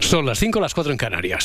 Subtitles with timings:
[0.00, 1.44] Son las 5, las 4 en Canarias.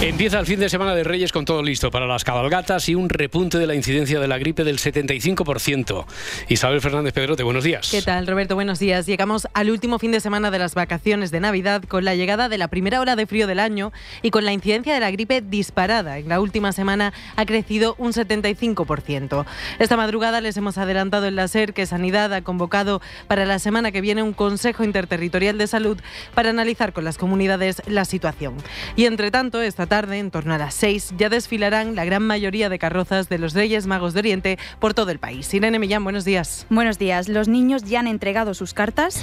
[0.00, 3.08] Empieza el fin de semana de Reyes con todo listo para las cabalgatas y un
[3.08, 6.04] repunte de la incidencia de la gripe del 75%.
[6.46, 7.88] Isabel Fernández Pedrote, buenos días.
[7.90, 8.54] ¿Qué tal, Roberto?
[8.54, 9.06] Buenos días.
[9.06, 12.58] Llegamos al último fin de semana de las vacaciones de Navidad con la llegada de
[12.58, 13.90] la primera ola de frío del año
[14.22, 16.18] y con la incidencia de la gripe disparada.
[16.18, 19.46] En la última semana ha crecido un 75%.
[19.80, 23.90] Esta madrugada les hemos adelantado en la SER que Sanidad ha convocado para la semana
[23.90, 25.98] que viene un Consejo Interterritorial de Salud
[26.34, 28.54] para analizar con las comunidades la situación.
[28.94, 32.68] Y entre tanto, esta tarde, en torno a las 6, ya desfilarán la gran mayoría
[32.68, 35.52] de carrozas de los Reyes Magos de Oriente por todo el país.
[35.52, 36.66] Irene Millán, buenos días.
[36.70, 37.28] Buenos días.
[37.28, 39.22] Los niños ya han entregado sus cartas.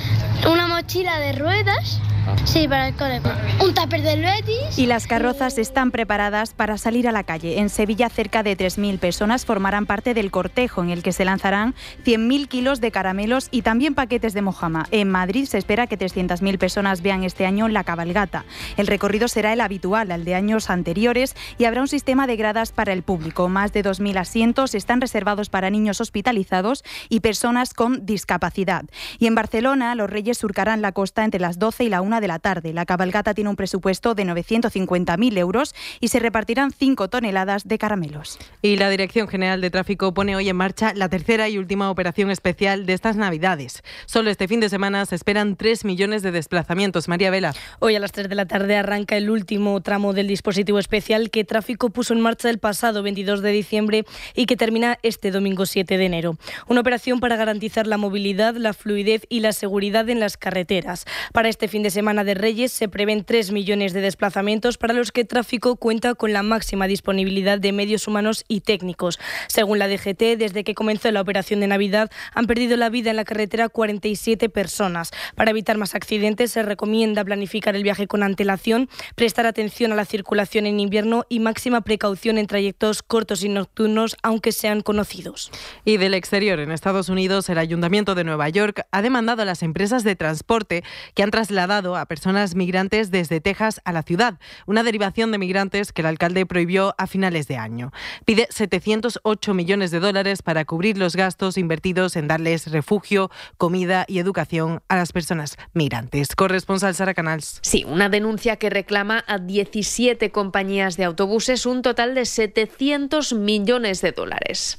[0.51, 2.01] Una mochila de ruedas.
[2.43, 3.21] Sí, para el cole.
[3.63, 4.77] Un tupper del Betis.
[4.77, 7.59] Y las carrozas están preparadas para salir a la calle.
[7.59, 11.75] En Sevilla, cerca de 3.000 personas formarán parte del cortejo en el que se lanzarán
[12.03, 14.87] 100.000 kilos de caramelos y también paquetes de mojama.
[14.91, 18.45] En Madrid se espera que 300.000 personas vean este año la cabalgata.
[18.77, 22.71] El recorrido será el habitual, al de años anteriores, y habrá un sistema de gradas
[22.71, 23.49] para el público.
[23.49, 28.85] Más de 2.000 asientos están reservados para niños hospitalizados y personas con discapacidad.
[29.20, 32.27] Y en Barcelona, los Reyes surcarán la costa entre las 12 y la 1 de
[32.27, 32.73] la tarde.
[32.73, 38.40] La cabalgata tiene un presupuesto de 950.000 euros y se repartirán 5 toneladas de caramelos.
[38.62, 42.31] Y la Dirección General de Tráfico pone hoy en marcha la tercera y última operación
[42.31, 43.84] especial de estas Navidades.
[44.05, 47.09] Solo este fin de semana se esperan 3 millones de desplazamientos.
[47.09, 47.53] María Vela.
[47.79, 50.45] Hoy a las 3 de la tarde arranca el último tramo del dispositivo
[50.79, 55.32] especial que Tráfico puso en marcha el pasado 22 de diciembre y que termina este
[55.32, 56.37] domingo 7 de enero.
[56.68, 61.05] Una operación para garantizar la movilidad, la fluidez y la seguridad en las carreteras.
[61.34, 65.12] Para este fin de semana de Reyes se prevén 3 millones de desplazamientos para los
[65.12, 69.19] que Tráfico cuenta con la máxima disponibilidad de medios humanos y técnicos.
[69.47, 73.16] Según la DGT, desde que comenzó la operación de Navidad han perdido la vida en
[73.16, 75.12] la carretera 47 personas.
[75.35, 80.06] Para evitar más accidentes se recomienda planificar el viaje con antelación, prestar atención a la
[80.06, 85.51] circulación en invierno y máxima precaución en trayectos cortos y nocturnos, aunque sean conocidos.
[85.85, 89.63] Y del exterior, en Estados Unidos, el Ayuntamiento de Nueva York ha demandado a las
[89.63, 94.84] empresas de transporte que han trasladado a personas migrantes desde Texas a la ciudad, una
[94.84, 97.91] derivación de migrantes que el alcalde prohibió a finales de año.
[98.25, 104.19] Pide 708 millones de dólares para cubrir los gastos invertidos en darles refugio, comida y
[104.19, 106.35] educación a las personas migrantes.
[106.35, 107.59] Corresponsal Sara Canals.
[107.62, 114.02] Sí, una denuncia que reclama a 17 compañías de autobuses un total de 700 millones
[114.02, 114.75] de dólares.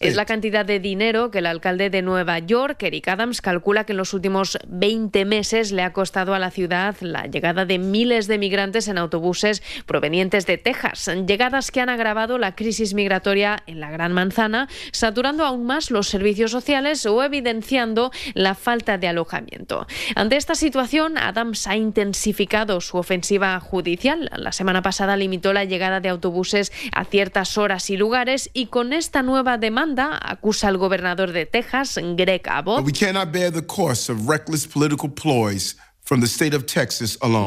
[0.00, 3.92] Es la cantidad de dinero que el alcalde de Nueva York, Eric Adams, calcula que
[3.92, 8.26] en los últimos 20 meses le ha costado a la ciudad la llegada de miles
[8.26, 11.10] de migrantes en autobuses provenientes de Texas.
[11.26, 16.08] Llegadas que han agravado la crisis migratoria en la Gran Manzana, saturando aún más los
[16.08, 19.86] servicios sociales o evidenciando la falta de alojamiento.
[20.14, 20.71] Ante esta situación,
[21.16, 24.30] Adams ha intensificado su ofensiva judicial.
[24.36, 28.92] La semana pasada limitó la llegada de autobuses a ciertas horas y lugares y con
[28.92, 32.78] esta nueva demanda acusa al gobernador de Texas, Greg Abbott,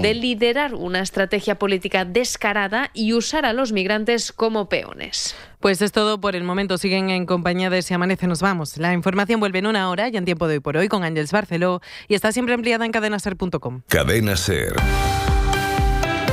[0.01, 5.35] de liderar una estrategia política descarada y usar a los migrantes como peones.
[5.59, 6.77] Pues es todo por el momento.
[6.77, 8.77] Siguen en compañía de Si Amanece Nos Vamos.
[8.77, 11.31] La información vuelve en una hora y en tiempo de hoy por hoy con Ángels
[11.31, 13.81] Barceló y está siempre empleada en cadenaser.com.
[13.87, 14.75] Cadena Ser.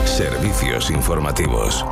[0.05, 1.85] Servicios informativos.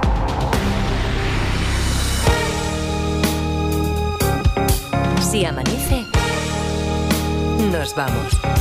[5.21, 6.05] Si amanece,
[7.71, 8.41] nos vamos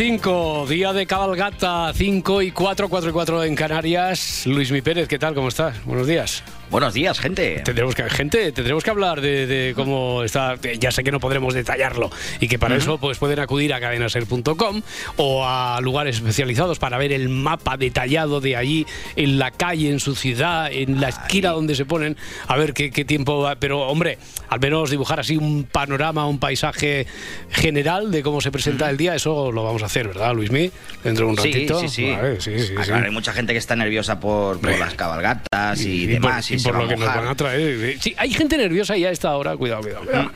[0.00, 4.46] 5, día de cabalgata, 5 y 4, 4 y 4 en Canarias.
[4.46, 5.34] Luis Mi Pérez, ¿qué tal?
[5.34, 5.84] ¿Cómo estás?
[5.84, 6.42] Buenos días.
[6.70, 7.60] Buenos días, gente.
[7.62, 10.54] Tendremos que, gente, tendremos que hablar de, de cómo está.
[10.78, 12.10] Ya sé que no podremos detallarlo
[12.40, 14.80] y que para eso pues pueden acudir a cadenaser.com
[15.16, 18.86] o a lugares especializados para ver el mapa detallado de allí,
[19.16, 22.16] en la calle, en su ciudad, en la esquina donde se ponen,
[22.46, 23.56] a ver qué, qué tiempo va.
[23.56, 24.16] Pero, hombre,
[24.50, 27.06] al menos dibujar así un panorama, un paisaje
[27.50, 30.70] general de cómo se presenta el día, eso lo vamos a hacer, ¿verdad, Luismi?
[31.02, 31.80] Dentro de un Sí, ratito.
[31.80, 32.10] sí, sí.
[32.10, 32.88] Vale, sí, sí, Ah, sí.
[32.90, 36.48] claro, hay mucha gente que está nerviosa por, por las cabalgatas y, demás.
[36.48, 37.96] por, y por lo que nos van a traer.
[38.00, 40.30] Sí, hay gente nerviosa y a esta hora, cuidado, cuidado, cuidado.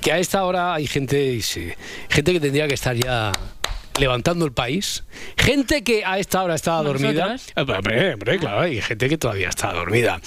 [0.00, 1.40] Que a esta hora hay gente,
[2.08, 3.32] gente que tendría que estar ya
[3.98, 5.04] levantando el país.
[5.36, 7.36] Gente que a esta hora Como dormida.
[7.56, 10.20] Eh, Hombre, hombre, claro, hay gente que todavía está dormida.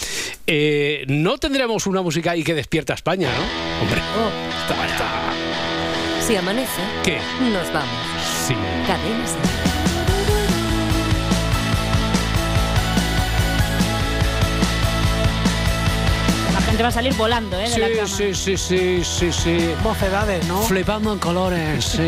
[0.48, 3.82] Eh, no tendremos una música ahí que despierta a España, ¿no?
[3.84, 4.02] Hombre,
[4.62, 5.10] está, está.
[6.26, 7.18] Si amanece, ¿Qué?
[7.42, 7.90] nos vamos.
[8.48, 8.56] Sí.
[8.88, 9.64] Cadena Ser.
[16.54, 17.64] La gente va a salir volando, ¿eh?
[17.64, 18.08] De Sí, la cama.
[18.08, 19.70] sí, sí, sí, sí, sí.
[19.84, 20.62] Mocedades, ¿no?
[20.62, 22.08] Flipando en colores, sí.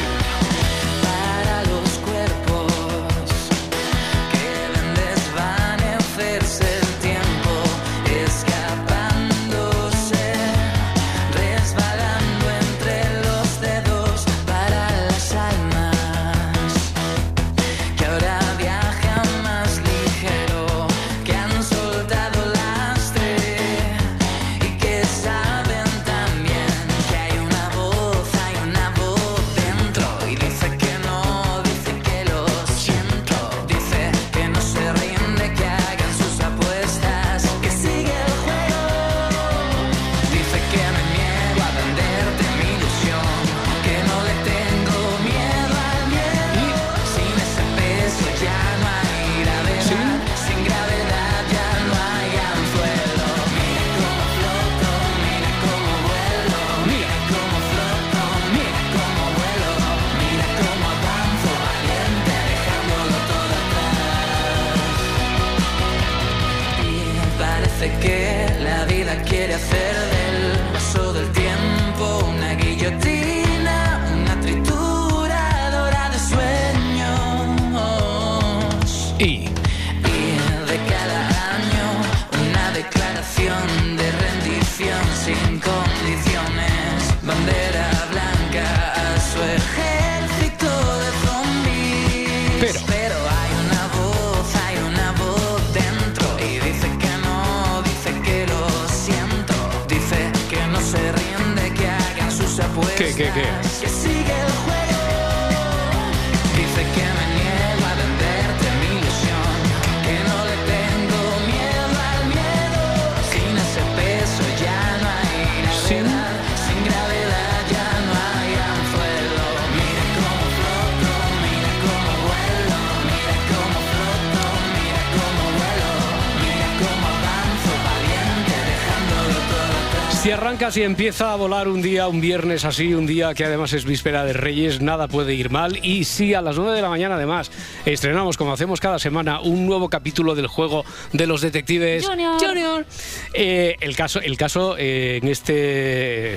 [130.61, 130.73] Atrás.
[130.73, 133.73] Si arrancas y empieza a volar un día, un viernes así, un día que además
[133.73, 135.79] es víspera de Reyes, nada puede ir mal.
[135.83, 137.51] Y si a las 9 de la mañana además
[137.85, 142.85] estrenamos, como hacemos cada semana, un nuevo capítulo del juego de los detectives Junior.
[143.33, 146.35] Eh, el caso, el caso eh, en este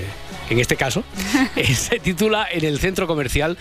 [0.51, 1.05] en este caso
[1.57, 3.57] eh, se titula En el centro comercial.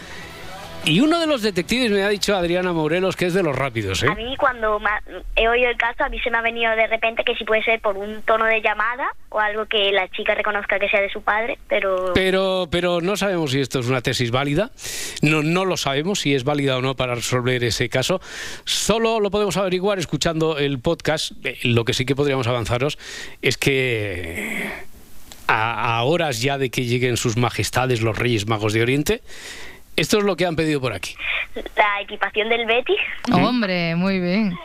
[0.86, 4.04] Y uno de los detectives me ha dicho Adriana Morelos que es de los rápidos,
[4.04, 4.08] ¿eh?
[4.10, 4.82] A mí cuando
[5.38, 7.64] he oído el caso, a mí se me ha venido de repente que si puede
[7.64, 11.10] ser por un tono de llamada o algo que la chica reconozca que sea de
[11.10, 12.12] su padre, pero...
[12.14, 14.72] Pero, pero no sabemos si esto es una tesis válida.
[15.22, 18.20] No, no lo sabemos si es válida o no para resolver ese caso.
[18.66, 21.32] Solo lo podemos averiguar escuchando el podcast.
[21.46, 22.98] Eh, Lo que sí que podríamos avanzaros
[23.42, 24.70] es que
[25.48, 29.22] a, a horas ya de que lleguen sus majestades los Reyes Magos de Oriente,
[29.96, 31.16] esto es lo que han pedido por aquí.
[31.76, 32.98] La equipación del Betis,
[33.32, 34.58] Hombre, muy bien.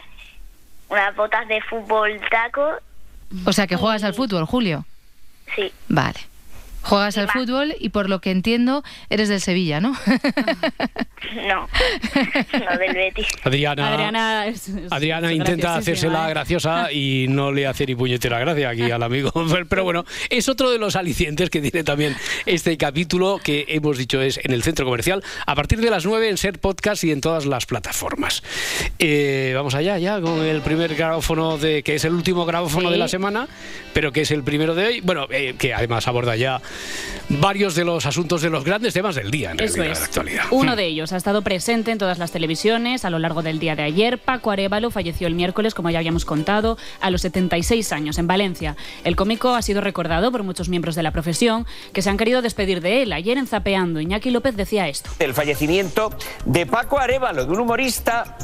[0.88, 2.66] unas botas de fútbol taco,
[3.44, 4.85] O sea que juegas al fútbol, Julio.
[5.54, 5.73] sí.
[5.88, 6.18] Vale.
[6.88, 9.95] Juegas al fútbol y por lo que entiendo eres del Sevilla, ¿no?
[11.49, 11.68] No,
[12.52, 13.26] no del Betis.
[13.42, 16.30] Adriana, Adriana es- es- Adriana es intenta hacérsela ¿eh?
[16.30, 19.33] graciosa y no le hace ni puñetera gracia aquí al amigo.
[19.68, 22.16] Pero bueno, es otro de los alicientes que tiene también
[22.47, 26.28] este capítulo que hemos dicho es en el centro comercial a partir de las 9
[26.30, 28.42] en Ser Podcast y en todas las plataformas.
[29.00, 32.92] Eh, vamos allá ya con el primer grabófono de que es el último grabófono Sí.
[32.92, 33.49] de la semana,
[33.92, 35.00] pero que es el primero de hoy.
[35.00, 36.62] Bueno, eh, que además aborda ya
[37.28, 39.99] varios de los asuntos de los grandes temas del día en Eso realidad, de es.
[39.99, 40.44] la actualidad.
[40.50, 43.76] Uno de ellos ha estado presente en todas las televisiones a lo largo del día
[43.76, 44.18] de ayer.
[44.18, 48.76] Paco Arevalo falleció el miércoles, como ya habíamos contado, a los 76 años en Valencia.
[49.04, 52.42] El cómico ha sido recordado por muchos miembros de la profesión que se han querido
[52.42, 53.12] despedir de él.
[53.12, 55.11] Ayer en Zapeando, Iñaki López decía esto.
[55.18, 56.11] El fallecimiento
[56.44, 58.37] de Paco Arevalo, de un humorista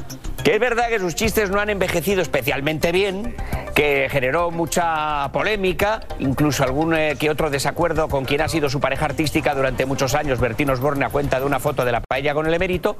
[0.44, 3.34] que es verdad que sus chistes no han envejecido especialmente bien,
[3.74, 8.78] que generó mucha polémica, incluso algún eh, que otro desacuerdo con quien ha sido su
[8.80, 12.35] pareja artística durante muchos años, Bertín Osborne, a cuenta de una foto de la paella
[12.35, 12.97] con el emérito,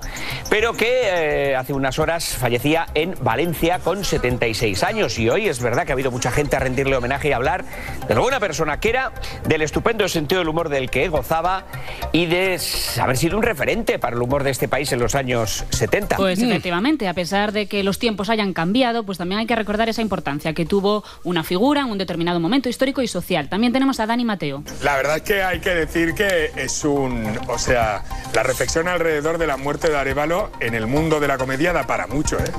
[0.50, 5.18] pero que eh, hace unas horas fallecía en Valencia con 76 años.
[5.18, 7.64] Y hoy es verdad que ha habido mucha gente a rendirle homenaje y a hablar
[8.09, 9.12] de lo buena persona que era,
[9.47, 11.64] del estupendo sentido del humor del que gozaba
[12.12, 12.59] y de
[13.00, 16.16] haber sido un referente para el humor de este país en los años 70.
[16.16, 16.50] Pues Mm.
[16.50, 20.02] efectivamente, a pesar de que los tiempos hayan cambiado, pues también hay que recordar esa
[20.02, 23.49] importancia que tuvo una figura en un determinado momento histórico y social.
[23.49, 24.62] También tenemos a Dani Mateo.
[24.83, 27.38] La verdad es que hay que decir que es un.
[27.49, 31.37] O sea, la reflexión alrededor de la muerte de Arevalo en el mundo de la
[31.37, 32.50] comedia da para mucho, ¿eh?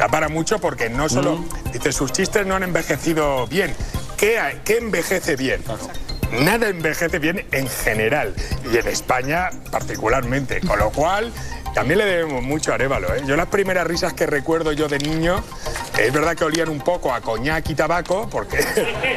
[0.00, 1.44] Da para mucho porque no solo.
[1.72, 3.72] Dice, sus chistes no han envejecido bien.
[4.16, 5.62] ¿Qué, qué envejece bien?
[6.32, 8.34] Nada envejece bien en general
[8.72, 10.60] y en España particularmente.
[10.60, 11.32] Con lo cual.
[11.74, 13.14] También le debemos mucho a Arevalo.
[13.14, 13.22] ¿eh?
[13.26, 15.42] Yo las primeras risas que recuerdo yo de niño,
[15.98, 18.58] es verdad que olían un poco a coñac y tabaco, porque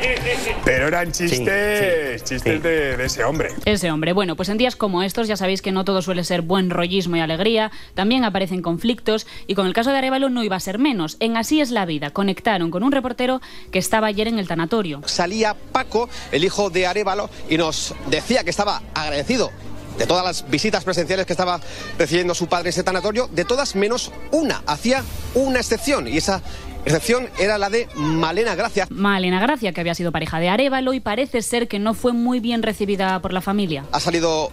[0.63, 3.50] pero eran chistes, chistes De, de ese hombre.
[3.65, 4.13] Ese hombre.
[4.13, 7.17] Bueno, pues en días como estos ya sabéis que no todo suele ser buen rollismo
[7.17, 10.79] y alegría, también aparecen conflictos y con el caso de Arevalo no iba a ser
[10.79, 11.17] menos.
[11.19, 15.01] En Así es la vida conectaron con un reportero que estaba ayer en el tanatorio.
[15.05, 19.51] salía Paco, el hijo de Arevalo, y nos decía que estaba agradecido
[19.98, 21.60] de todas las visitas presenciales que estaba
[21.98, 24.64] recibiendo su padre en ese tanatorio, de todas menos una.
[24.66, 26.42] Hacía una excepción, y esa
[26.86, 28.88] excepción era la de Malena Gracia.
[28.90, 32.40] Malena Gracia, que había sido pareja de Arevalo y parece ser que no fue muy
[32.40, 33.86] bien recibida por la familia.
[33.92, 34.52] Ha salido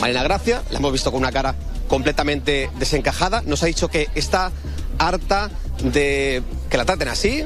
[0.00, 1.54] Malena Gracia, la hemos visto con una cara
[1.88, 4.50] completamente desencajada, nos ha dicho que está
[4.98, 5.50] harta
[5.82, 7.44] de que la traten así.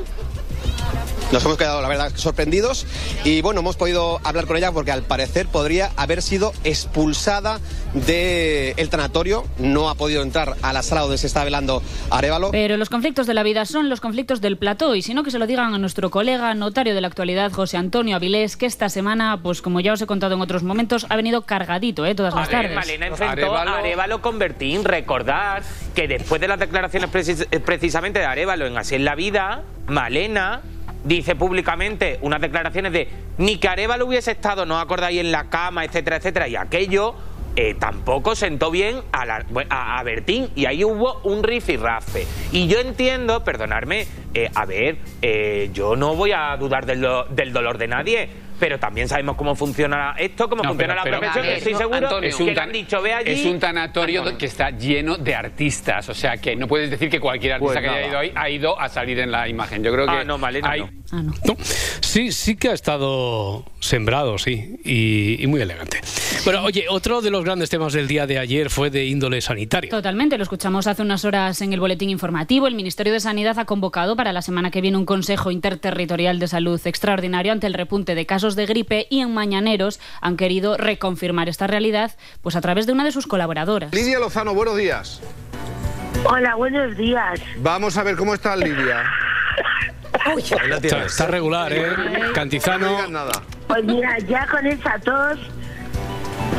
[1.32, 2.86] Nos hemos quedado, la verdad, sorprendidos
[3.22, 7.60] y bueno, hemos podido hablar con ella porque al parecer podría haber sido expulsada
[7.92, 9.44] del tanatorio.
[9.58, 12.50] No ha podido entrar a la sala donde se está velando Arevalo.
[12.50, 15.30] Pero los conflictos de la vida son los conflictos del plató y si no que
[15.30, 18.88] se lo digan a nuestro colega notario de la actualidad, José Antonio Avilés, que esta
[18.88, 22.14] semana, pues como ya os he contado en otros momentos, ha venido cargadito, ¿eh?
[22.14, 22.74] Todas las tardes.
[22.74, 24.82] Malena enfrentó a Arevalo con Bertín.
[24.82, 25.62] Recordad
[25.94, 30.62] que después de las declaraciones precis- precisamente de Arevalo en Así es la vida, Malena
[31.08, 35.84] dice públicamente unas declaraciones de ni que Arevalo hubiese estado, no acordáis, en la cama,
[35.84, 37.14] etcétera, etcétera, y aquello
[37.56, 40.48] eh, tampoco sentó bien a, la- a, Bertín.
[40.54, 42.24] Y ahí hubo un rifirrafe.
[42.52, 47.52] Y yo entiendo, perdonadme, eh, a ver, eh, yo no voy a dudar del, del
[47.52, 51.32] dolor de nadie, pero también sabemos cómo funciona esto, cómo No, funciona pero- la pero-
[51.32, 53.30] profesión, que estoy seguro Antonio, que le han dicho, ve allí.
[53.32, 56.08] Es un tanatorio que está lleno de artistas.
[56.08, 58.50] O sea, que no puedes decir que cualquier artista Pues que haya ido ahí ha
[58.50, 59.82] ido a salir en la imagen.
[59.82, 60.80] Yo creo que Ah, no, Malena hay-
[61.12, 61.32] no.
[62.00, 66.00] Sí, sí que ha estado sembrado, sí, y, y muy elegante.
[66.44, 69.90] Bueno, oye, otro de los grandes temas del día de ayer fue de índole sanitaria.
[69.90, 72.66] Totalmente, lo escuchamos hace unas horas en el boletín informativo.
[72.66, 76.48] El Ministerio de Sanidad ha convocado para la semana que viene un Consejo Interterritorial de
[76.48, 81.48] Salud extraordinario ante el repunte de casos de gripe y en Mañaneros han querido reconfirmar
[81.48, 83.92] esta realidad pues a través de una de sus colaboradoras.
[83.92, 85.20] Lidia Lozano, buenos días.
[86.24, 87.40] Hola, buenos días.
[87.58, 89.04] Vamos a ver cómo está Lidia.
[90.36, 91.86] Está, está regular, ¿eh?
[92.34, 92.98] Cantizano.
[93.66, 95.38] Pues mira, ya con esa tos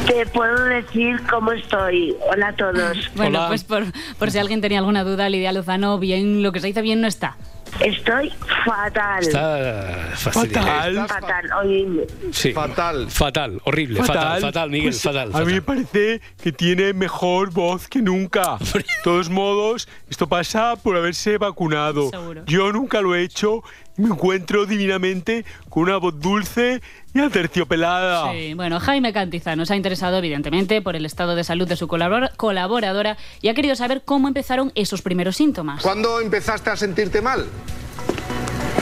[0.08, 2.16] te puedo decir cómo estoy.
[2.32, 2.98] Hola a todos.
[3.16, 3.84] Bueno, pues por,
[4.18, 7.08] por si alguien tenía alguna duda, Lidia Lozano, bien, lo que se dice bien no
[7.08, 7.38] está.
[7.80, 8.32] Estoy
[8.66, 9.22] fatal.
[9.22, 11.08] Está fastidiado.
[11.08, 11.46] Fatal.
[11.64, 12.52] Oye, Sí.
[12.52, 13.10] Fatal.
[13.10, 15.32] Fatal, horrible, fatal, fatal, Miguel, Pues, fatal.
[15.34, 18.58] A mí me parece que tiene mejor voz que nunca.
[18.74, 22.10] De todos modos, esto pasa por haberse vacunado.
[22.10, 22.44] Seguro.
[22.46, 23.64] Yo nunca lo he hecho
[24.00, 26.82] me encuentro divinamente con una voz dulce
[27.14, 28.32] y aterciopelada.
[28.32, 31.88] Sí, bueno, Jaime Cantizano se ha interesado evidentemente por el estado de salud de su
[31.88, 35.82] colabor- colaboradora y ha querido saber cómo empezaron esos primeros síntomas.
[35.82, 37.46] ¿Cuándo empezaste a sentirte mal?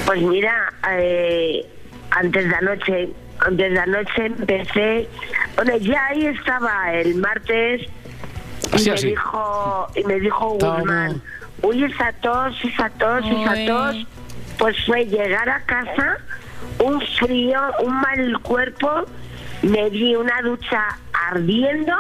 [0.06, 1.66] pues mira, eh,
[2.12, 3.10] antes de anoche,
[3.40, 5.08] antes de anoche empecé.
[5.56, 7.82] Bueno, ya ahí estaba el martes
[8.78, 9.08] y me así.
[9.08, 11.22] dijo y me dijo Guzmán,
[11.62, 14.08] uy esa tos, esa tos, esa tos.
[14.58, 16.18] Pues fue llegar a casa,
[16.84, 19.06] un frío, un mal cuerpo,
[19.62, 20.98] me di una ducha
[21.30, 21.94] ardiendo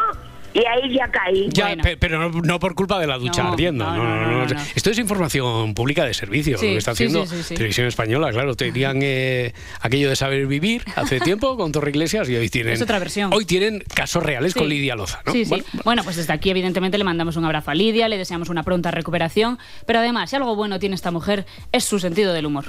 [0.59, 1.47] y ahí ya caí.
[1.51, 3.85] Ya, pe- pero no, no por culpa de la ducha No, ardiendo.
[3.85, 4.45] no.
[4.75, 7.55] Esto es información pública de servicio, Sí, lo que está haciendo sí, sí, sí.
[7.55, 8.31] Televisión Española.
[8.31, 12.73] Claro, tenían eh, aquello de saber vivir hace tiempo con Torre Iglesias y hoy tienen.
[12.73, 13.31] Es otra versión.
[13.33, 15.31] Hoy tienen casos reales con Lidia Loza, ¿no?
[15.31, 15.49] Sí, sí.
[15.49, 18.63] Bueno, Bueno, pues desde aquí, evidentemente, le mandamos un abrazo a Lidia, le deseamos una
[18.63, 19.59] pronta recuperación.
[19.85, 22.65] Pero además, si algo bueno tiene esta mujer, es su sentido del humor.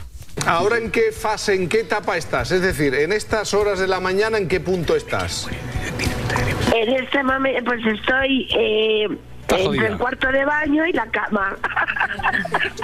[0.47, 2.53] ¿Ahora en qué fase, en qué etapa estás?
[2.53, 5.49] Es decir, en estas horas de la mañana, ¿en qué punto estás?
[6.75, 9.09] En este momento, pues estoy eh,
[9.57, 9.87] entre jodida.
[9.89, 11.57] el cuarto de baño y la cama.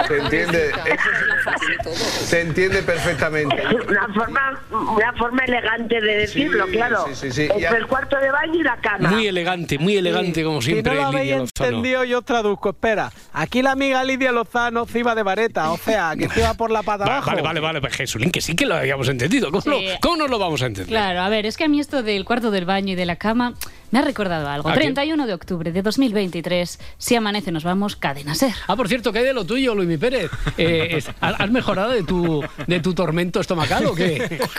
[0.07, 0.71] Se entiende,
[1.93, 3.55] se entiende perfectamente.
[3.87, 7.05] una forma una forma elegante de decirlo, Sí, claro.
[7.07, 7.41] sí, sí, sí.
[7.43, 9.09] Entre Ya- el cuarto de baño y la cama.
[9.09, 11.67] Muy elegante, muy elegante, como siempre, si no lo habéis Lidia Lozano.
[11.69, 12.69] entendido, yo os traduzco.
[12.69, 16.53] Espera, aquí la amiga Lidia Lozano se iba de vareta, o sea, que se iba
[16.55, 17.29] por la pata abajo.
[17.29, 19.51] Vale, vale, vale, pues Jesulín, que sí que lo habíamos entendido.
[19.51, 20.89] ¿Cómo, no, cómo no lo vamos a entender?
[20.89, 23.15] Claro, a ver, es que a mí esto del cuarto del baño y de la
[23.15, 23.53] cama
[23.91, 24.69] me ha recordado algo.
[24.69, 24.79] ¿A qué?
[24.81, 26.54] 31 de octubre de 2023,
[26.97, 28.53] si amanece nos vamos, cadena ser.
[28.67, 30.29] Ah, por cierto, ¿qué hay de lo tuyo, Luis Pérez?
[30.57, 34.39] Eh, es- ¿has mejorado de tu, de tu tormento estomacal o qué?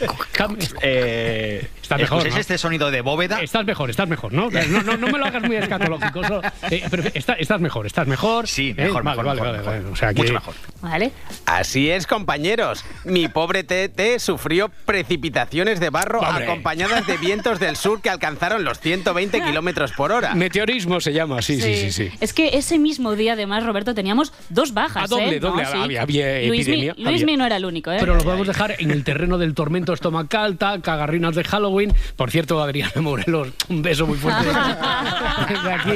[0.82, 2.40] Eh, Estás mejor, ¿escucháis ¿no?
[2.40, 3.40] este sonido de bóveda?
[3.40, 4.50] Estás mejor, estás mejor, ¿no?
[4.50, 6.22] No, no, no me lo hagas muy escatológico.
[6.24, 8.48] solo- eh, pero está- estás mejor, estás mejor.
[8.48, 9.82] Sí, Eh, mejor, vale, mejor, vale, mejor, vale, mejor.
[9.84, 9.92] vale.
[9.92, 10.54] O sea que- Mucho mejor.
[10.82, 11.12] ¿Vale?
[11.46, 12.84] Así es, compañeros.
[13.04, 18.80] Mi pobre Tete sufrió precipitaciones de barro acompañadas de vientos del sur que alcanzaron los
[18.80, 20.34] 120 kilómetros por hora.
[20.34, 21.80] Meteorismo se llama, sí, sí, sí.
[21.82, 21.85] sí.
[22.20, 25.04] Es que ese mismo día, además, Roberto, teníamos dos bajas.
[25.04, 25.40] Ah, doble, ¿eh?
[25.40, 27.36] doble, No, había- había Luismi- epidemia, Luismi había.
[27.38, 27.96] no era el único, ¿eh?
[28.00, 31.92] Pero lo podemos dejar en el terreno del tormento estomacal, cagarrinas de Halloween.
[32.16, 34.46] Por cierto, Adriana Morelos, un beso muy fuerte
[35.48, 35.90] desde aquí.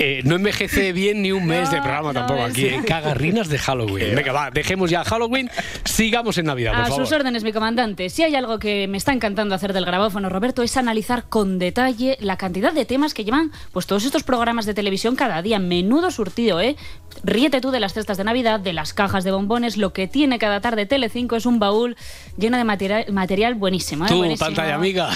[0.00, 2.66] Eh, no envejece bien ni un mes de programa tampoco aquí.
[2.66, 2.80] eh.
[2.86, 4.14] Cagarrinas de Halloween.
[4.14, 5.50] Venga, va, dejemos ya Halloween,
[5.84, 7.06] sigamos en Navidad, por A favor.
[7.06, 8.08] sus órdenes, mi comandante.
[8.08, 12.16] Si hay algo que me está encantando hacer del grabófono, Roberto, es analizar con detalle
[12.20, 15.58] la cantidad de temas que llevan pues todos estos programas de televisión cada día.
[15.58, 16.76] Menudo surtido, ¿eh?
[17.24, 19.76] Ríete tú de las cestas de Navidad, de las cajas de bombones.
[19.76, 21.96] Lo que tiene cada tarde Telecinco es un baúl
[22.36, 24.08] lleno de material, material buenísimo, ¿eh?
[24.08, 24.46] Tú, Buenísimo.
[24.46, 25.10] pantalla amiga,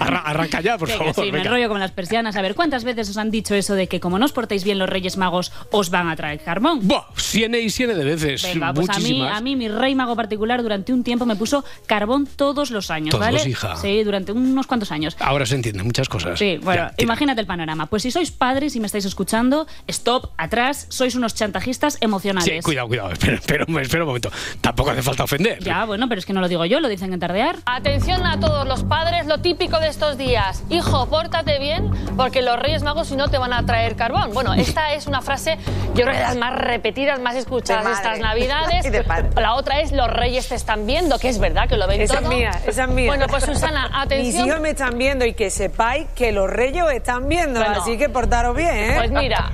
[0.00, 1.14] Arra- arranca ya, por favor.
[1.14, 1.44] sí, me venga.
[1.44, 2.36] enrollo con las persianas.
[2.36, 4.78] A ver, ¿cuántas veces os han dicho eso de que como no os portéis bien
[4.78, 6.86] los Reyes Magos, os van a traer carbón?
[6.86, 8.44] Buah, siene y siene de veces.
[8.44, 9.36] Venga, pues a mí, muchísimas.
[9.36, 13.10] a mí mi rey mago particular durante un tiempo me puso carbón todos los años,
[13.10, 13.42] Todos, ¿vale?
[13.48, 13.74] hija.
[13.76, 15.16] Sí, durante unos cuantos años.
[15.18, 16.38] Ahora se entienden muchas cosas.
[16.38, 17.86] Sí, bueno, Ya, imagínate el panorama.
[17.86, 22.48] Pues si sois padres y me estáis escuchando, stop, atrás, sois unos chantajistas emocionales.
[22.54, 23.10] Sí, cuidado, cuidado.
[23.10, 24.30] Espera, espera, un- espera un momento.
[24.60, 25.58] Tampoco hace falta ofender.
[25.64, 27.56] Ya, bueno, pero es que no lo digo yo, lo dicen en Tardear.
[27.66, 30.62] Atención a todos los padres, lo típico de estos días.
[30.70, 34.32] Hijo, pórtate bien porque los Reyes Magos si no te van a traer carbón.
[34.32, 35.56] Bueno, esta es una frase,
[35.94, 38.84] yo creo que de las más repetidas, más escuchadas estas Navidades.
[38.86, 39.30] Y de padre.
[39.36, 42.20] La otra es los Reyes te están viendo, que es verdad que lo ven Esa
[42.20, 42.30] todo.
[42.30, 43.06] es mía, esa es mía.
[43.08, 44.36] Bueno, pues Susana, atención.
[44.42, 47.80] Mis hijos me están viendo y que sepáis que los reyes os están viendo, Bueno.
[47.80, 48.94] así que portaros bien, ¿eh?
[48.96, 49.50] Pues mira,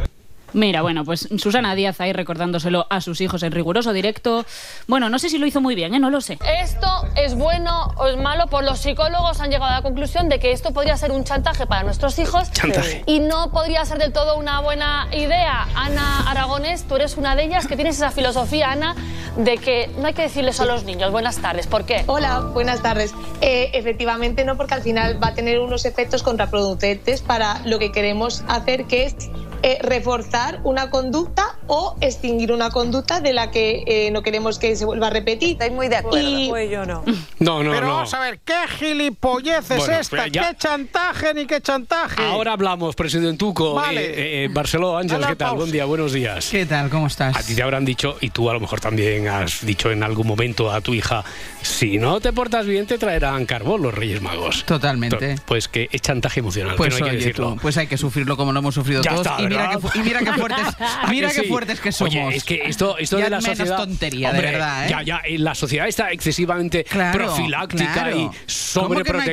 [0.53, 4.45] Mira, bueno, pues Susana Díaz ahí recordándoselo a sus hijos en riguroso directo.
[4.87, 5.99] Bueno, no sé si lo hizo muy bien, ¿eh?
[5.99, 6.39] No lo sé.
[6.61, 10.39] Esto es bueno o es malo, pues los psicólogos han llegado a la conclusión de
[10.39, 13.03] que esto podría ser un chantaje para nuestros hijos Chantaje.
[13.07, 15.67] y no podría ser del todo una buena idea.
[15.75, 18.95] Ana Aragones, tú eres una de ellas que tienes esa filosofía, Ana,
[19.37, 21.67] de que no hay que decirles a los niños buenas tardes.
[21.67, 22.05] ¿Por qué?
[22.07, 23.15] Hola, buenas tardes.
[23.41, 27.91] Eh, efectivamente no, porque al final va a tener unos efectos contraproducentes para lo que
[27.93, 29.17] queremos hacer, que es
[29.63, 34.75] eh, reforzar una conducta o extinguir una conducta de la que eh, no queremos que
[34.77, 35.53] se vuelva a repetir.
[35.53, 36.29] Estoy muy de acuerdo.
[36.51, 37.05] Pues yo no.
[37.39, 37.95] No, no, Pero no.
[37.95, 40.27] vamos a ver, ¿qué gilipollez es Bueno, esta?
[40.29, 42.23] ya- ¿Qué chantaje ni qué chantaje?
[42.25, 43.75] Ahora hablamos, presidentuco.
[43.75, 44.05] Vale.
[44.05, 45.37] Eh, eh, Barceló, Ángel, ¿qué tal?
[45.37, 45.55] pausa.
[45.55, 46.49] Buen día, buenos días.
[46.51, 46.91] ¿Qué tal?
[46.91, 47.37] ¿Cómo estás?
[47.37, 50.27] A ti te habrán dicho, y tú a lo mejor también has dicho en algún
[50.27, 51.25] momento a tu hija,
[51.63, 54.65] si no te portas bien te traerán carbón los Reyes Magos.
[54.65, 55.37] Totalmente.
[55.37, 57.53] To- Pues que es chantaje emocional, Pues que no hay que decirlo.
[57.55, 59.27] tú, pues hay que sufrirlo como lo hemos sufrido Ya todos.
[59.27, 61.49] está, y, mira que, y mira qué fuertes, ¿A mira que qué sí?
[61.49, 62.15] fuertes que somos.
[62.15, 63.77] Oye, es que esto, esto Ya de la menos sociedad.
[63.77, 64.91] tontería, de Hombre, verdad, ¿eh?
[64.91, 68.17] Ya, ya, eh, la sociedad está excesivamente Claro, profiláctica claro.
[68.17, 68.53] y ¿Cómo que no hay que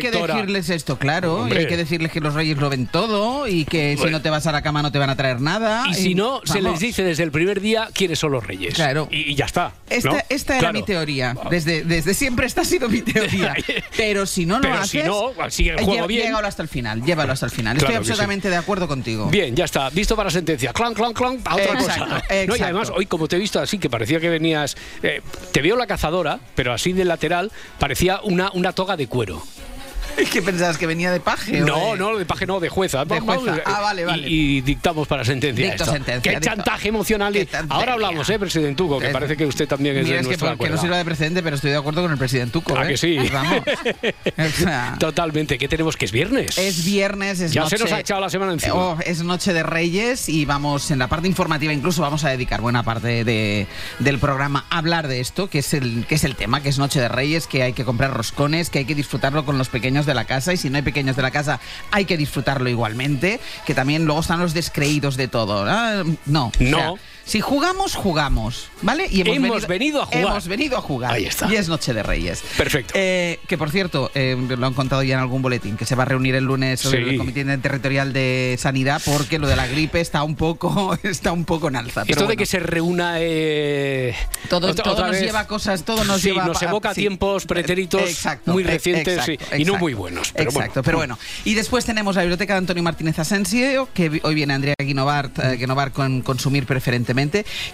[0.10, 0.34] sobreprotectora.
[0.36, 0.97] decirles esto?
[0.99, 4.21] Claro, y hay que decirles que los reyes lo ven todo y que si no
[4.21, 5.86] te vas a la cama no te van a traer nada.
[5.89, 8.73] Y si no, se les dice desde el primer día quiénes son los reyes.
[8.75, 9.08] Claro.
[9.12, 9.73] Y, y ya está.
[9.89, 10.17] Esta, ¿no?
[10.29, 10.73] esta era Claro.
[10.73, 11.36] mi teoría.
[11.49, 13.55] Desde, desde siempre esta ha sido mi teoría.
[13.97, 14.89] Pero si no lo Pero haces.
[14.89, 16.25] si no, sigue el juego lle- bien.
[16.27, 17.03] Llégalo hasta el final.
[17.03, 17.77] Llévalo hasta el final.
[17.77, 17.97] Estoy que sí.
[17.99, 19.27] absolutamente de acuerdo contigo.
[19.29, 19.89] Bien, ya está.
[20.09, 20.73] Listo para sentencia.
[20.73, 21.39] Clan, clan, clan.
[21.45, 22.23] A otra Exacto, cosa.
[22.47, 24.75] No, y además, hoy, como te he visto así, que parecía que venías.
[25.03, 29.43] eh, te veo la cazadora, pero así de lateral, parecía una, una toga de cuero.
[30.32, 30.77] ¿Qué pensabas?
[30.77, 31.62] ¿Que venía de paje?
[31.62, 33.05] No, no, de paje no, de jueza.
[33.05, 33.58] De jueza.
[33.65, 34.27] Ah, vale, vale.
[34.29, 35.93] Y, dictamos para sentencia Dicto esto.
[35.93, 36.45] sentencia, Qué dicto.
[36.55, 37.34] chantaje emocional.
[37.69, 38.99] Ahora hablamos, ¿eh, presidente Hugo?
[38.99, 40.97] Que parece que usted también es Mira, de es que, nuestra por- que no sirva
[40.97, 42.77] de precedente, pero estoy de acuerdo con el presidente Tuco.
[42.77, 42.89] ¿A ¿eh?
[42.89, 43.17] que sí?
[43.32, 43.62] Vamos.
[44.58, 45.58] Sea, Totalmente.
[45.58, 45.95] ¿Qué tenemos?
[45.97, 46.58] Que es viernes.
[46.58, 47.77] Es viernes, es Ya noche.
[47.77, 48.73] se nos ha echado la semana encima.
[48.75, 52.62] Oh, es noche de Reyes y vamos en la parte informativa, incluso vamos a dedicar
[52.62, 53.67] buena parte de-
[53.99, 56.77] del programa a hablar de esto, que es el que es el tema, que es
[56.79, 60.05] Noche de Reyes, que hay que comprar roscones, que hay que disfrutarlo con los pequeños
[60.09, 61.59] de la casa y si no hay pequeños de la casa
[61.91, 65.65] hay que disfrutarlo igualmente, que también luego están los descreídos de todo.
[66.25, 66.97] No, No.
[67.29, 69.05] Si jugamos, jugamos, ¿vale?
[69.11, 70.21] Y Hemos venido a jugar.
[70.23, 71.11] Hemos venido a jugar.
[71.13, 71.47] Ahí está.
[71.51, 72.41] Y es Noche de Reyes.
[72.57, 72.93] Perfecto.
[72.97, 76.03] Eh, que por cierto, eh, lo han contado ya en algún boletín, que se va
[76.03, 76.95] a reunir el lunes Sí.
[76.95, 81.45] el Comité Territorial de Sanidad porque lo de la gripe está un poco, está un
[81.45, 82.01] poco en alza.
[82.03, 83.17] pero Esto de que se reúna.
[83.19, 84.15] eh,
[84.49, 85.21] Todo, todo otra nos vez.
[85.21, 87.01] lleva a cosas, todo nos Sí, lleva nos a- evoca sí.
[87.01, 90.31] tiempos pretéritos Exacto, muy e- recientes exacto, y no muy buenos.
[90.31, 90.83] Pero Exacto, bueno.
[90.83, 91.19] pero bueno.
[91.45, 95.57] Y después tenemos la biblioteca de Antonio Martínez Asensio, que hoy viene Andrea Guinovart, eh,
[95.57, 97.18] Guinovart con Consumir Preferentemente,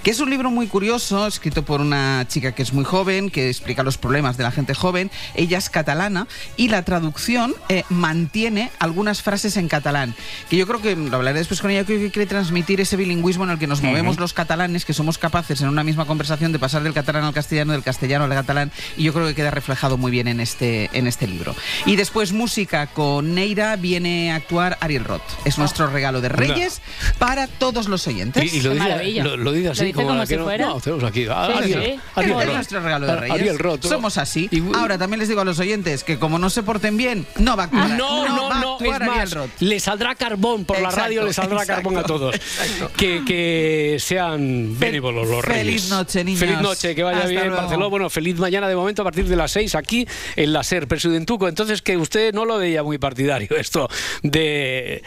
[0.04, 3.48] que es un libro muy curioso, escrito por una chica que es muy joven, que
[3.48, 5.12] explica los problemas de la gente joven.
[5.36, 6.28] Ella es catalana
[6.58, 10.16] y la traducción eh, mantiene algunas frases en catalán,
[10.50, 13.44] que yo creo que lo hablaré después con ella, creo que quiere transmitir ese bilingüismo
[13.44, 16.60] en el que nos movemos los catalanes, que somos capaces en una misma conversación de
[16.60, 19.98] pasar del catalán al castellano, del castellano al catalán, y yo creo que queda reflejado
[19.98, 21.56] muy bien en este, en este libro.
[21.86, 25.22] Y después música con Neira viene a actuar Ariel Roth.
[25.46, 26.82] Es nuestro regalo de Reyes
[27.18, 28.54] para todos los oyentes.
[28.54, 31.26] Y, y lo, dice, lo, lo dice así, como, la que no- no, tenemos aquí.
[31.30, 32.00] a- Sí, Ariel, sí.
[32.16, 32.56] Ariel es Roth.
[32.56, 33.36] nuestro regalo de A- Reyes.
[33.36, 33.86] Ariel Roth.
[33.86, 34.50] Somos así.
[34.76, 37.64] Ahora también les digo a los oyentes que como no se porten bien, no va
[37.64, 37.90] a actuar.
[37.90, 41.60] No, no, no, actuar es Ariel más, le saldrá carbón por la radio, le saldrá
[41.62, 42.36] exacto, carbón a todos.
[42.98, 45.90] Que, que sean benévolos los feliz reyes.
[45.90, 46.40] noche, niños.
[46.40, 47.58] Feliz noche, que vaya Hasta bien, luego.
[47.58, 47.88] Barcelona.
[47.88, 51.48] Bueno, feliz mañana de momento a partir de las 6 aquí en la SER Presidentuco.
[51.48, 53.88] Entonces, que usted no lo veía muy partidario esto
[54.24, 55.04] de,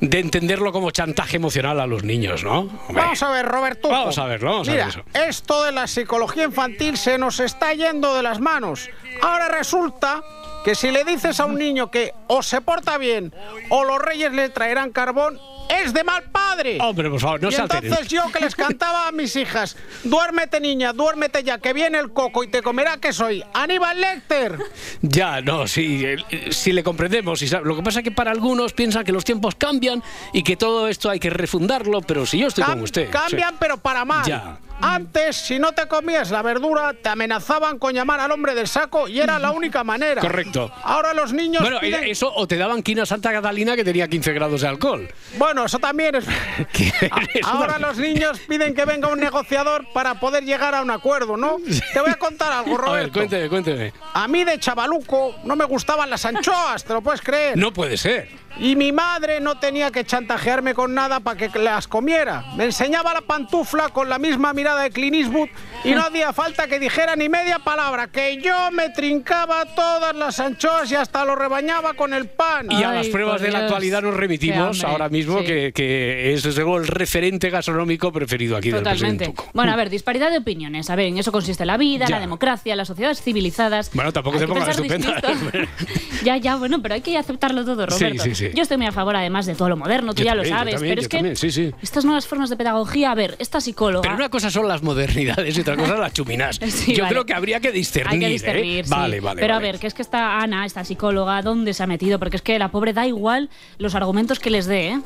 [0.00, 2.60] de entenderlo como chantaje emocional a los niños, ¿no?
[2.60, 3.02] Hombre.
[3.02, 3.88] Vamos a ver, Roberto.
[3.88, 5.04] Vamos a verlo, vamos a Mira, ver eso.
[5.28, 8.90] esto de la psicología infantil se nos está yendo de las manos.
[9.22, 10.20] Ahora resulta
[10.64, 13.34] que si le dices a un niño que o se porta bien
[13.70, 16.78] o los reyes le traerán carbón, es de mal padre.
[16.80, 20.60] Hombre, por favor, no y se entonces yo que les cantaba a mis hijas, duérmete
[20.60, 23.42] niña, duérmete ya, que viene el coco y te comerá que soy.
[23.54, 24.58] Aníbal Lecter.
[25.00, 27.40] Ya, no, sí, eh, sí le comprendemos.
[27.64, 30.88] Lo que pasa es que para algunos piensan que los tiempos cambian y que todo
[30.88, 33.10] esto hay que refundarlo, pero si yo estoy Cam- con usted.
[33.10, 33.56] Cambian, sí.
[33.58, 34.24] pero para mal.
[34.26, 34.58] Ya.
[34.80, 39.06] Antes, si no te comías la verdura, te amenazaban con llamar al hombre del saco
[39.08, 40.20] y era la única manera.
[40.20, 40.72] Correcto.
[40.82, 41.62] Ahora los niños.
[41.62, 45.08] Bueno, piden- eso o te daban quina Santa Catalina que tenía 15 grados de alcohol.
[45.38, 46.24] Bueno, eso también es.
[47.44, 51.56] Ahora los niños piden que venga un negociador para poder llegar a un acuerdo, ¿no?
[51.92, 53.12] Te voy a contar algo, A ver, Roberto.
[53.12, 53.92] cuénteme, cuénteme.
[54.14, 57.56] A mí de chavaluco no me gustaban las anchoas, ¿te lo puedes creer?
[57.56, 58.28] No puede ser.
[58.58, 62.44] Y mi madre no tenía que chantajearme con nada para que las comiera.
[62.56, 65.48] Me enseñaba la pantufla con la misma mirada de Clint Eastwood
[65.84, 70.38] y no hacía falta que dijera ni media palabra, que yo me trincaba todas las
[70.38, 72.70] anchoas y hasta lo rebañaba con el pan.
[72.70, 76.76] Y a las pruebas de la actualidad nos remitimos ahora mismo, que, que es luego
[76.78, 79.24] el referente gastronómico preferido aquí del Totalmente.
[79.26, 79.50] presidente.
[79.54, 80.90] Bueno, a ver, disparidad de opiniones.
[80.90, 82.16] A ver, en eso consiste la vida, Ya.
[82.16, 83.90] la democracia, las sociedades civilizadas.
[83.94, 85.68] Bueno, tampoco Hay pongas pensar estupenda.
[86.22, 88.22] Ya, ya, bueno, pero hay que aceptarlo todo, Sí, Roberto.
[88.22, 88.41] sí, sí.
[88.54, 90.58] Yo estoy muy a favor, además, de todo lo moderno, tú Yo ya también, lo
[90.58, 90.74] sabes.
[90.74, 91.72] también, pero es que también, sí, sí.
[91.82, 94.02] estas nuevas formas de pedagogía, a ver, esta psicóloga.
[94.02, 96.58] Pero una cosa son las modernidades y otra cosa las chuminas.
[96.72, 97.12] Sí, Yo vale.
[97.14, 98.12] creo que habría que discernir.
[98.14, 98.30] Hay que ¿eh?
[98.30, 98.90] discernir, sí.
[98.90, 99.40] Vale, vale.
[99.40, 99.68] Pero vale.
[99.68, 102.18] a ver, que es que esta Ana, esta psicóloga, ¿dónde se ha metido?
[102.18, 105.00] Porque es que la pobre da igual los argumentos que les dé, ¿eh?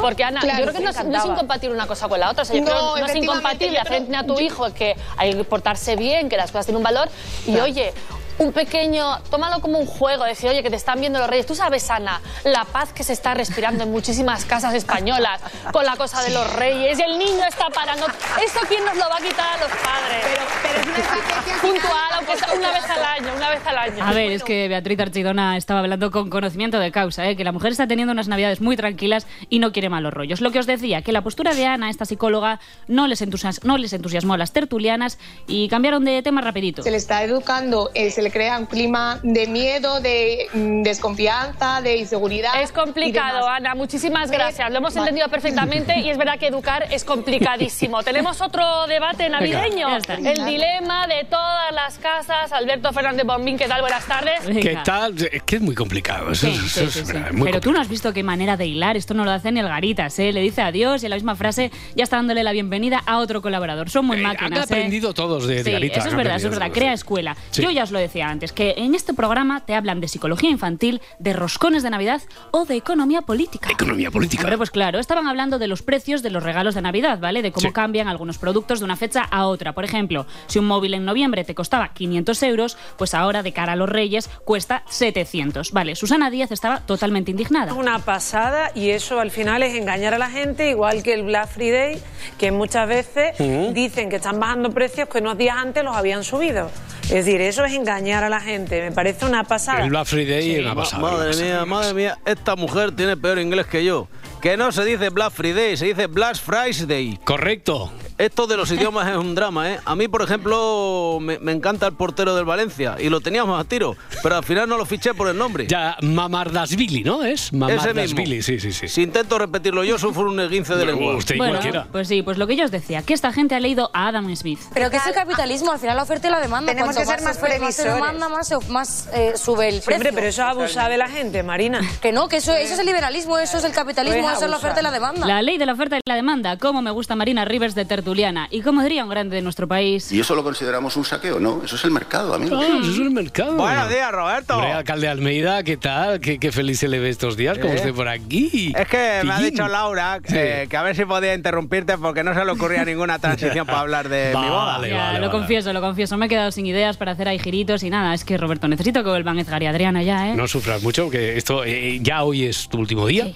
[0.00, 1.32] Porque Ana, Claro, yo creo que no es, no es encantaba.
[1.34, 2.42] incompatible una cosa con la otra.
[2.42, 5.34] O sea, yo No, creo que no es incompatible hacer a tu hijo que hay
[5.34, 7.08] que portarse bien, que las cosas tienen un valor.
[7.46, 7.64] Y Claro.
[7.64, 7.92] oye,
[8.38, 11.46] un pequeño, tómalo como un juego, decir, oye, que te están viendo los reyes.
[11.46, 15.40] Tú sabes, Ana, la paz que se está respirando en muchísimas casas españolas
[15.72, 18.06] con la cosa de los reyes y el niño está parando.
[18.44, 20.24] ¿Eso quién nos lo va a quitar a los padres?
[20.24, 23.78] Pero, pero es una estrategia puntual, aunque sea una vez al año, una vez al
[23.78, 24.04] año.
[24.04, 27.36] A ver, es que Beatriz Archidona estaba hablando con conocimiento de causa, ¿eh?
[27.36, 30.40] que la mujer está teniendo unas navidades muy tranquilas y no quiere malos rollos.
[30.40, 33.76] Lo que os decía, que la postura de Ana, esta psicóloga, no les, entusias- no
[33.78, 36.82] les entusiasmó a las tertulianas y cambiaron de tema rapidito.
[36.82, 41.80] Se le está educando, eh, se le crea un clima de miedo, de mm, desconfianza,
[41.82, 42.60] de inseguridad.
[42.62, 43.74] Es complicado, Ana.
[43.74, 44.70] Muchísimas gracias.
[44.70, 48.02] Lo hemos entendido perfectamente y es verdad que educar es complicadísimo.
[48.04, 49.88] Tenemos otro debate navideño.
[50.24, 52.52] El dilema de todas las casas.
[52.52, 53.80] Alberto Fernández Bombín, ¿qué tal?
[53.80, 54.40] Buenas tardes.
[54.46, 55.14] ¿Qué tal?
[55.30, 56.30] Es que es muy complicado.
[56.32, 57.12] Eso, Sí, es- sí, eso sí, es sí.
[57.12, 58.96] verdad, muy Pero tú no has visto qué manera de hilar.
[58.96, 60.32] Esto no lo hace ni el Garitas, ¿eh?
[60.32, 63.42] Le dice adiós y en la misma frase ya está dándole la bienvenida a otro
[63.42, 63.90] colaborador.
[63.90, 64.52] Son muy máquinas.
[64.52, 64.62] Han ¿eh?
[64.62, 66.66] aprendido todos de, de eso es verdad, eso es verdad.
[66.66, 66.78] todos.
[66.78, 67.36] Crea escuela.
[67.50, 67.62] Sí.
[67.62, 71.00] Yo ya os lo decía antes, que en este programa te hablan de psicología infantil,
[71.20, 72.20] de roscones de Navidad
[72.50, 73.70] o de economía política.
[73.70, 74.42] Economía política.
[74.42, 77.42] Hombre, pues claro, estaban hablando de los precios de los regalos de Navidad, ¿vale?
[77.42, 77.72] De cómo Sí.
[77.72, 79.72] cambian algunos productos de una fecha a otra.
[79.72, 83.74] Por ejemplo, si un móvil en noviembre te costaba 500 euros, pues ahora de cara
[83.74, 85.70] a los Reyes cuesta 700.
[85.72, 87.72] Vale, Susana Díaz estaba totalmente indignada.
[87.74, 91.48] Una pasada y eso al final es engañar a la gente, igual que el Black
[91.48, 92.00] Friday,
[92.38, 93.36] que muchas veces
[93.72, 96.70] dicen que están bajando precios que unos días antes los habían subido.
[97.04, 99.84] Es decir, eso es engañar a la gente, me parece una pasada.
[99.84, 101.02] El Black Friday es una pasada.
[101.02, 101.46] Madre una pasada.
[101.46, 104.08] mía, madre mía, esta mujer tiene peor inglés que yo.
[104.40, 107.18] Que no se dice Black Friday, se dice Black Friday.
[107.24, 107.92] Correcto.
[108.22, 109.80] Esto de los idiomas es un drama, ¿eh?
[109.84, 113.64] A mí, por ejemplo, me, me encanta el portero del Valencia y lo teníamos a
[113.64, 115.66] tiro, pero al final no lo fiché por el nombre.
[115.66, 117.24] Ya, Mamardasvili, ¿no?
[117.24, 118.42] Es Ese Mamardasvili, mismo.
[118.44, 118.88] sí, sí, sí.
[118.88, 121.16] Si intento repetirlo yo, sufro un esguince de lengua.
[121.16, 121.86] Usted y Bueno, cualquiera.
[121.90, 124.34] pues sí, pues lo que yo os decía, que esta gente ha leído a Adam
[124.36, 124.60] Smith.
[124.72, 126.72] Pero que es el capitalismo, al final la oferta y la demanda.
[126.72, 127.94] Tenemos Cuanto que ser más ofrece- más se previsores.
[127.94, 129.94] demanda, más, se- más eh, sube el precio.
[129.96, 131.80] Hombre, pero eso es abusar de la gente, Marina.
[132.00, 134.50] Que no, que eso, eso es el liberalismo, eso es el capitalismo, Pues eso es
[134.50, 135.26] la oferta y la demanda.
[135.26, 136.56] La ley de la oferta y la demanda.
[136.58, 138.46] Cómo me gusta Marina Rivers de Tertuliana.
[138.50, 140.12] Y como diría un grande de nuestro país.
[140.12, 141.40] ¿Y eso lo consideramos un saqueo?
[141.40, 142.56] No, eso es el mercado, amigo.
[142.60, 143.56] Ah, eso es el mercado.
[143.56, 144.54] Buenos días, Roberto.
[144.56, 146.20] Hombre, alcalde Almeida, ¿qué tal?
[146.20, 147.56] ¿Qué, qué feliz se le ve estos días?
[147.58, 147.76] ¿Cómo Eh.
[147.76, 148.72] esté por aquí?
[148.78, 152.34] Es que me ha dicho Laura eh, que a ver si podía interrumpirte porque no
[152.34, 154.76] se le ocurría ninguna transición para hablar de mi boda.
[154.78, 155.38] Vale, Ya, vale, lo vale.
[155.38, 156.16] confieso, lo confieso.
[156.18, 158.12] Me he quedado sin ideas para hacer ahí giritos y nada.
[158.12, 160.36] Es que, Roberto, necesito que vuelvan Edgar y Adriana ya, ¿eh?
[160.36, 163.32] No sufras mucho, que esto eh, ya hoy es tu último día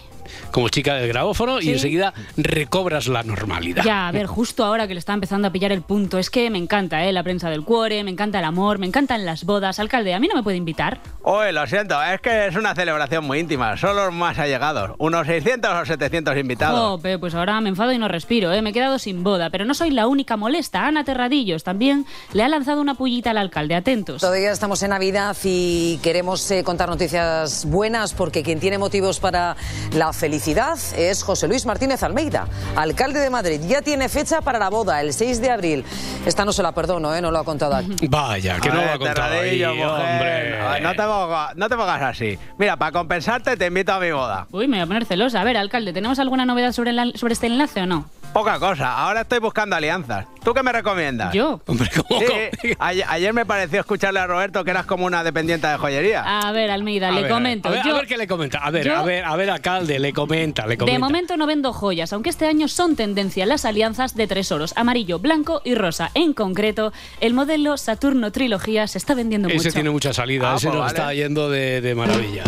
[0.50, 3.84] como chica del grabófono y enseguida recobras la normalidad.
[3.84, 6.50] Ya, a ver, justo ahora que le está empezando a pillar el punto, es que
[6.50, 7.12] me encanta, ¿eh?
[7.12, 9.78] La prensa del cuore, me encanta el amor, me encantan las bodas.
[9.78, 11.00] Alcalde, ¿a mí no me puede invitar?
[11.22, 15.26] Oye, lo siento, es que es una celebración muy íntima, solo los más allegados, unos
[15.26, 16.78] 600 o 700 invitados.
[16.78, 18.62] Jope, pues ahora me enfado y no respiro, ¿eh?
[18.62, 20.86] Me he quedado sin boda, pero no soy la única molesta.
[20.86, 24.20] Ana Terradillos también le ha lanzado una pullita al alcalde, atentos.
[24.20, 29.56] Todavía estamos en Navidad y queremos eh, contar noticias buenas porque quien tiene motivos para
[29.92, 33.60] la felicidad es José Luis Martínez Almeida, alcalde de Madrid.
[33.68, 35.84] Ya tiene fecha para la boda, el 6 de abril.
[36.26, 37.22] Esta no se la perdono, ¿eh?
[37.22, 37.94] no lo ha contado aquí.
[38.10, 40.60] Vaya, que no lo ha contado ahí, hombre.
[40.60, 42.36] Ay, No te, pongas, no te pongas así.
[42.58, 44.48] Mira, para compensarte te invito a mi boda.
[44.50, 45.42] Uy, me voy a poner celosa.
[45.42, 48.10] A ver, alcalde, ¿tenemos alguna novedad sobre, sobre este enlace o no?
[48.36, 50.26] Poca cosa, ahora estoy buscando alianzas.
[50.44, 51.32] ¿Tú qué me recomiendas?
[51.32, 51.58] ¿Yo?
[51.66, 52.20] Hombre, ¿cómo?
[52.20, 52.26] Sí,
[52.78, 56.22] ayer, ayer me pareció escucharle a Roberto que eras como una dependiente de joyería.
[56.22, 57.70] A ver, Almeida, A le ver, comento.
[57.70, 58.58] A ver, a ver qué le comenta.
[58.58, 60.92] A ver, yo- a ver, a ver, alcalde, le comenta, le comenta.
[60.92, 64.74] De momento no vendo joyas, aunque este año son tendencia las alianzas de tres oros,
[64.76, 66.10] amarillo, blanco y rosa.
[66.12, 69.72] En concreto, el modelo Saturno Trilogía se está vendiendo Ese mucho.
[69.72, 70.98] tiene mucha salida, Ah, ese pues nos vale.
[70.98, 72.44] está yendo de, de maravilla.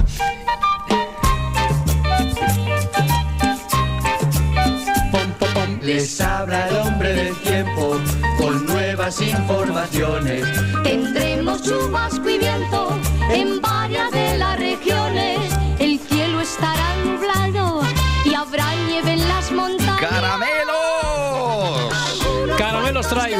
[5.89, 7.97] Les habla el hombre del tiempo
[8.37, 10.45] con nuevas informaciones.
[10.83, 12.91] Tendremos chubasco y viento
[13.31, 14.28] en varias de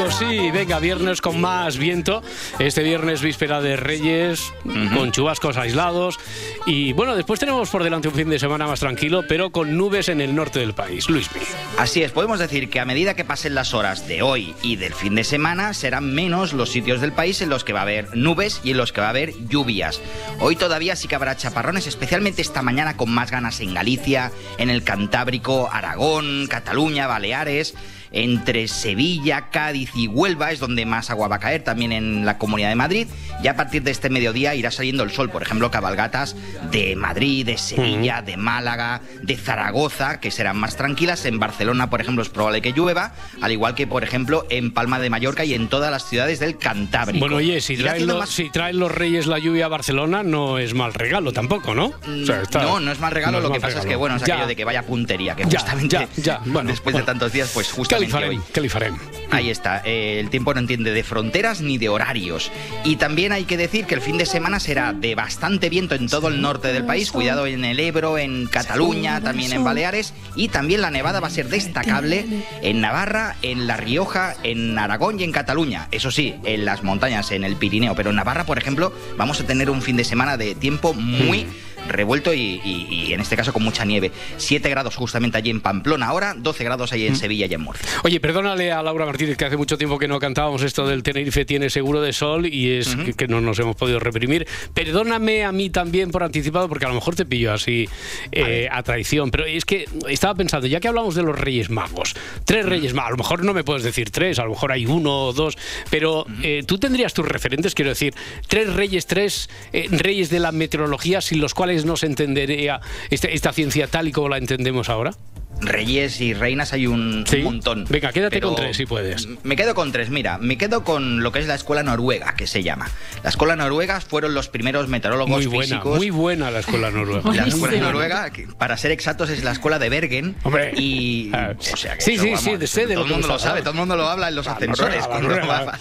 [0.07, 0.49] Sí.
[0.51, 2.23] Venga, viernes con más viento.
[2.57, 4.53] Este viernes víspera de Reyes,
[4.93, 6.17] con chubascos aislados.
[6.65, 10.07] Y bueno, después tenemos por delante un fin de semana más tranquilo, pero con nubes
[10.07, 11.09] en el norte del país.
[11.09, 11.29] Luis
[11.77, 14.93] Así es, podemos decir que a medida que pasen las horas de hoy y del
[14.93, 18.15] fin de semana, serán menos los sitios del país en los que va a haber
[18.15, 20.01] nubes y en los que va a haber lluvias.
[20.39, 24.69] Hoy todavía sí que habrá chaparrones, especialmente esta mañana con más ganas en Galicia, en
[24.69, 27.75] el Cantábrico, Aragón, Cataluña, Baleares.
[28.11, 32.37] Entre Sevilla, Cádiz y Huelva es donde más agua va a caer, también en la
[32.37, 33.07] Comunidad de Madrid.
[33.43, 36.35] Ya a partir de este mediodía irá saliendo el sol, por ejemplo, cabalgatas
[36.71, 41.25] de Madrid, de Sevilla, de Málaga, de Zaragoza, que serán más tranquilas.
[41.25, 44.99] En Barcelona, por ejemplo, es probable que llueva, al igual que, por ejemplo, en Palma
[44.99, 47.19] de Mallorca y en todas las ciudades del Cantábrico.
[47.25, 50.57] Bueno, oye, si traen, los, más- si traen los Reyes la lluvia a Barcelona, no
[50.57, 51.85] es mal regalo tampoco, ¿no?
[51.87, 53.95] O sea, está- no, no es más regalo, no lo mal que pasa es que,
[53.95, 54.33] bueno, es Ya.
[54.35, 57.71] aquello de que vaya puntería, que justamente ya, ya, bueno, después de tantos días, pues
[57.71, 58.29] justamente ¿Qué le farem?
[58.29, 58.41] hoy.
[58.53, 58.97] ¿Qué le farem?
[59.31, 62.51] Ahí está, eh, el tiempo no entiende de fronteras ni de horarios.
[62.83, 66.07] Y también hay que decir que el fin de semana será de bastante viento en
[66.07, 70.47] todo el norte del país, cuidado en el Ebro, en Cataluña, también en Baleares, y
[70.47, 72.25] también la nevada va a ser destacable
[72.63, 75.87] en Navarra, en La Rioja, en Aragón y en Cataluña.
[75.91, 79.45] Eso sí, en las montañas, en el Pirineo, pero en Navarra, por ejemplo, vamos a
[79.45, 81.45] tener un fin de semana de tiempo muy
[81.87, 84.11] revuelto y, y- y en este caso con mucha nieve.
[84.37, 87.87] 7 grados justamente allí en Pamplona ahora, 12 grados allí en Sevilla y en Murcia.
[88.03, 91.45] Oye, perdónale a Laura Martínez que hace mucho tiempo que no cantábamos esto del Tenerife
[91.45, 94.47] tiene seguro de sol y es que, que no nos hemos podido reprimir.
[94.73, 97.87] Perdóname a mí también por anticipado porque a lo mejor te pillo así
[98.31, 102.15] eh, a, traición, pero es que estaba pensando, ya que hablamos de los Reyes Magos,
[102.45, 104.85] tres Reyes Magos, a lo mejor no me puedes decir tres, a lo mejor hay
[104.85, 105.57] uno o dos,
[105.89, 108.13] pero eh, tú tendrías tus referentes, quiero decir,
[108.47, 112.79] tres Reyes, tres eh, Reyes de la meteorología sin los cuales no se entendería
[113.09, 115.11] este- esta ciencia tal y como la entendemos ahora.
[115.61, 117.85] Reyes y reinas hay un, un montón.
[117.89, 119.27] Venga, quédate Pero con tres si puedes.
[119.43, 122.47] Me quedo con tres, mira, me quedo con lo que es la escuela noruega, que
[122.47, 122.89] se llama.
[123.23, 125.97] La escuela noruega fueron los primeros meteorólogos Muy buena, físicos.
[125.97, 127.31] muy buena la escuela noruega.
[127.33, 130.35] La escuela noruega, que, para ser exactos, es la escuela de Bergen.
[130.77, 131.31] Y.
[131.33, 133.59] O sea que Sí, eso, sí, vamos, sí, sé de todo el mundo lo sabe,
[133.61, 135.03] todo el mundo lo habla en los ascensores.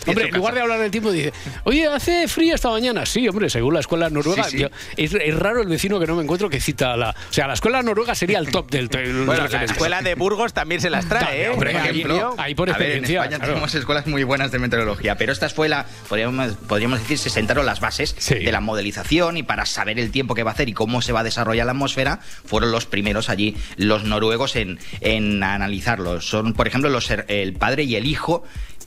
[0.07, 1.33] Hombre, en lugar de hablar del tiempo, dice,
[1.65, 3.07] oye, hace frío esta mañana.
[3.07, 4.45] Sí, hombre, según la escuela noruega.
[4.45, 4.59] Sí, sí.
[4.63, 7.11] yo- es, es raro el vecino que no me encuentro que cita a la.
[7.11, 9.68] O sea, la escuela noruega sería el top del, del Bueno, la referente.
[9.73, 11.51] Escuela de Burgos también se las trae, ¿eh?
[11.55, 13.53] Por ejemplo, ahí por a ver, en experiencia, España claro.
[13.53, 17.81] tenemos escuelas muy buenas de meteorología, pero esta escuela, podríamos, podríamos decir, se sentaron las
[17.81, 21.03] bases de la modelización y para saber el tiempo que va a hacer y cómo
[21.03, 26.21] se va a desarrollar la atmósfera, fueron los primeros allí, los noruegos, en, en analizarlo.
[26.21, 28.45] Son, por ejemplo, los, el padre y el hijo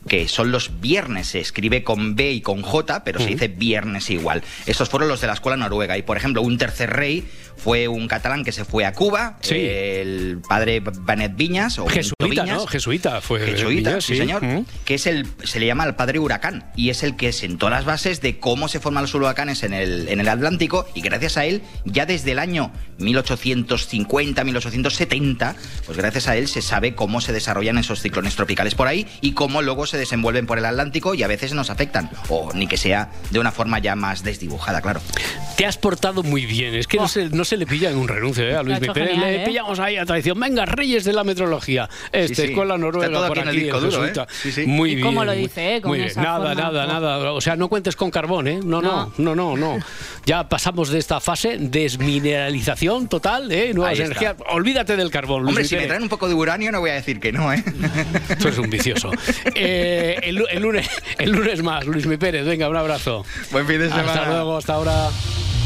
[0.07, 4.09] que son los viernes, se escribe con B y con J, pero se dice viernes
[4.09, 4.41] igual.
[4.65, 5.97] Estos fueron los de la escuela noruega.
[5.97, 7.23] Y, por ejemplo, un tercer rey
[7.55, 9.53] fue un catalán que se fue a Cuba, Sí.
[9.55, 12.47] el padre Benet Viñas, o Jesuita, Viñas.
[12.57, 12.65] ¿no?
[12.67, 13.39] Jesuita fue.
[13.41, 14.41] Jesuita, Viñas, sí, señor.
[14.85, 17.85] Que es el, se le llama el padre huracán y es el que sentó las
[17.85, 21.45] bases de cómo se forman los huracanes en el, en el Atlántico y gracias a
[21.45, 27.33] él, ya desde el año 1850, 1870, pues gracias a él se sabe cómo se
[27.33, 31.23] desarrollan esos ciclones tropicales por ahí y cómo luego se desenvuelven por el Atlántico y
[31.23, 35.01] a veces nos afectan, o ni que sea de una forma ya más desdibujada, claro.
[35.57, 36.73] Te has portado muy bien.
[36.75, 38.55] Es que no, se, no se le pilla en un renuncio ¿eh?
[38.55, 39.09] a Luis Pérez.
[39.09, 39.45] genial, Le ¿eh?
[39.45, 40.39] pillamos ahí a traición.
[40.39, 41.89] Venga, reyes de la metrología.
[42.11, 42.41] Este, sí.
[42.49, 44.05] escuela noruega Está todo por aquí en el disco duro.
[44.05, 44.13] ¿eh?
[44.41, 44.65] Sí, sí.
[44.65, 45.07] Muy ¿Y bien.
[45.07, 45.81] cómo lo dice, eh?
[45.81, 46.11] Con muy bien.
[46.15, 46.87] Nada, forma, nada, oh.
[46.87, 47.31] nada.
[47.33, 48.59] O sea, no cuentes con carbón, ¿eh?
[48.63, 49.77] No, no, no, no, no.
[50.25, 53.73] Ya pasamos de esta fase desmineralización total, ¿eh?
[53.73, 54.05] Nuevas Ahí está.
[54.19, 54.35] energías.
[54.51, 56.93] Olvídate del carbón, Luis Hombre, si me traen un poco de uranio no voy a
[56.93, 57.63] decir que no, ¿eh?
[58.39, 59.11] Tú eres un vicioso.
[59.55, 62.45] Eh, el, lu- el lunes, el lunes más, Luis Mi Pérez.
[62.45, 63.25] Venga, un abrazo.
[63.51, 64.27] Buen fin de Hasta semana.
[64.33, 65.09] luego, hasta ahora.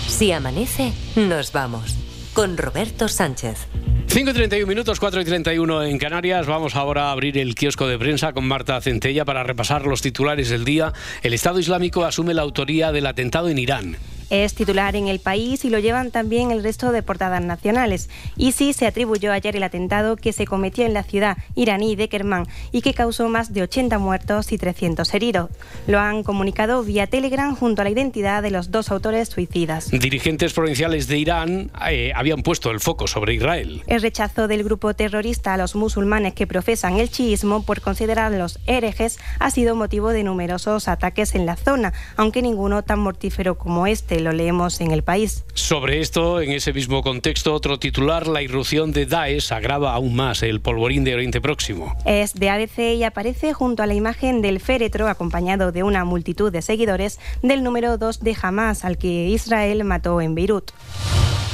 [0.07, 1.95] Si amanece, nos vamos.
[2.33, 3.67] Con Roberto Sánchez.
[4.07, 6.45] 5 y 31 minutos, 4 y 31 en Canarias.
[6.45, 10.49] Vamos ahora a abrir el kiosco de prensa con Marta Centella para repasar los titulares
[10.49, 10.93] del día.
[11.23, 13.97] El Estado Islámico asume la autoría del atentado en Irán.
[14.29, 18.09] Es titular en el país y lo llevan también el resto de portadas nacionales.
[18.37, 22.47] ISIS se atribuyó ayer el atentado que se cometió en la ciudad iraní de Kermán
[22.71, 25.49] y que causó más de 80 muertos y 300 heridos.
[25.87, 29.91] Lo han comunicado vía Telegram junto a la identidad de los dos autores suicidas.
[29.91, 33.83] Dirigentes provinciales de Irán eh, habían puesto el foco sobre Israel.
[33.87, 39.19] El rechazo del grupo terrorista a los musulmanes que profesan el chiismo por considerarlos herejes
[39.39, 44.14] ha sido motivo de numerosos ataques en la zona, aunque ninguno tan mortífero como este,
[44.19, 45.43] lo leemos en el país.
[45.53, 50.43] Sobre esto, en ese mismo contexto, otro titular, la irrupción de Daesh agrava aún más
[50.43, 51.95] el polvorín de Oriente Próximo.
[52.05, 56.51] Es de ABC y aparece junto a la imagen del féretro acompañado de una multitud
[56.51, 60.71] de seguidores del número 2 de Hamas al que Israel mató en Beirut.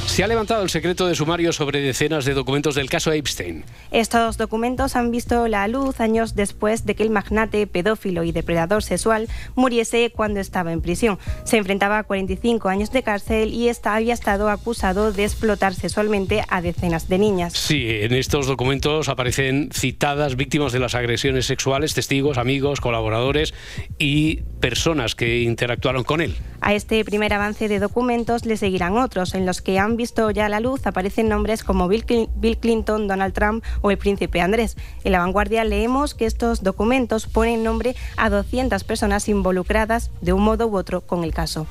[0.06, 3.64] Se ha levantado el secreto de sumario sobre decenas de documentos del caso Epstein.
[3.90, 8.82] Estos documentos han visto la luz años después de que el magnate pedófilo y depredador
[8.82, 11.18] sexual muriese cuando estaba en prisión.
[11.44, 16.42] Se enfrentaba a 45 años de cárcel y esta había estado acusado de explotar sexualmente
[16.48, 17.54] a decenas de niñas.
[17.54, 23.54] Sí, en estos documentos aparecen citadas víctimas de las agresiones sexuales, testigos, amigos, colaboradores
[23.98, 26.36] y personas que interactuaron con él.
[26.60, 30.48] A este primer avance de documentos le seguirán otros, en los que han visto ya
[30.48, 34.76] la luz aparecen nombres como Bill Clinton, Donald Trump o el príncipe Andrés.
[35.04, 40.42] En la vanguardia leemos que estos documentos ponen nombre a 200 personas involucradas de un
[40.42, 41.66] modo u otro con el caso.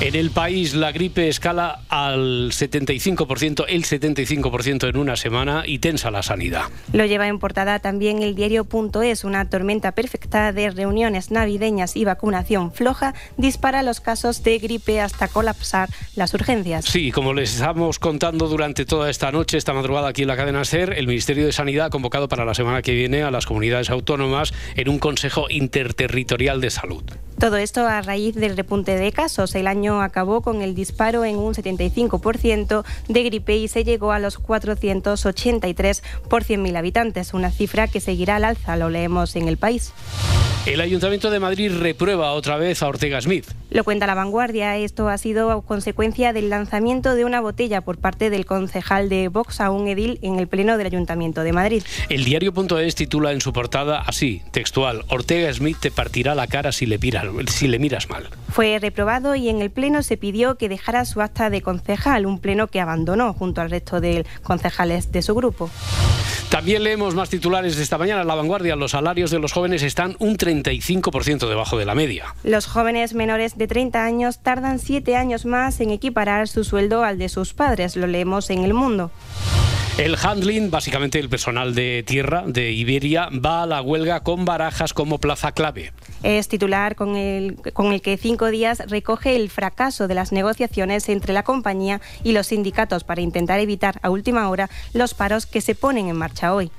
[0.00, 6.10] En el país la gripe escala al 75%, el 75% en una semana y tensa
[6.10, 6.64] la sanidad.
[6.92, 12.72] Lo lleva en portada también el diario.es, una tormenta perfecta de reuniones navideñas y vacunación
[12.72, 16.86] floja dispara los casos de gripe hasta colapsar las urgencias.
[16.86, 20.64] Sí, como les estamos contando durante toda esta noche, esta madrugada aquí en la cadena
[20.64, 23.90] SER, el Ministerio de Sanidad ha convocado para la semana que viene a las comunidades
[23.90, 27.04] autónomas en un Consejo Interterritorial de Salud.
[27.44, 29.54] Todo esto a raíz del repunte de casos.
[29.54, 34.18] El año acabó con el disparo en un 75% de gripe y se llegó a
[34.18, 39.58] los 483 por 100.000 habitantes, una cifra que seguirá al alza, lo leemos en el
[39.58, 39.92] país.
[40.66, 43.44] El Ayuntamiento de Madrid reprueba otra vez a Ortega Smith.
[43.70, 44.78] Lo cuenta la vanguardia.
[44.78, 49.60] Esto ha sido consecuencia del lanzamiento de una botella por parte del concejal de Vox
[49.60, 51.82] a un edil en el Pleno del Ayuntamiento de Madrid.
[52.08, 56.86] El diario.es titula en su portada así, textual, Ortega Smith te partirá la cara si
[56.86, 58.28] le, miras, si le miras mal.
[58.50, 62.38] Fue reprobado y en el Pleno se pidió que dejara su acta de concejal, un
[62.38, 65.70] Pleno que abandonó junto al resto de concejales de su grupo.
[66.50, 68.76] También leemos más titulares de esta mañana en La Vanguardia.
[68.76, 72.34] Los salarios de los jóvenes están un 35% debajo de la media.
[72.44, 77.18] Los jóvenes menores de 30 años tardan 7 años más en equiparar su sueldo al
[77.18, 79.10] de sus padres, lo leemos en El Mundo.
[79.96, 84.92] El handling, básicamente el personal de tierra de Iberia, va a la huelga con barajas
[84.92, 85.92] como plaza clave.
[86.24, 91.08] Es titular con el, con el que cinco días recoge el fracaso de las negociaciones
[91.08, 95.60] entre la compañía y los sindicatos para intentar evitar a última hora los paros que
[95.60, 96.72] se ponen en marcha hoy.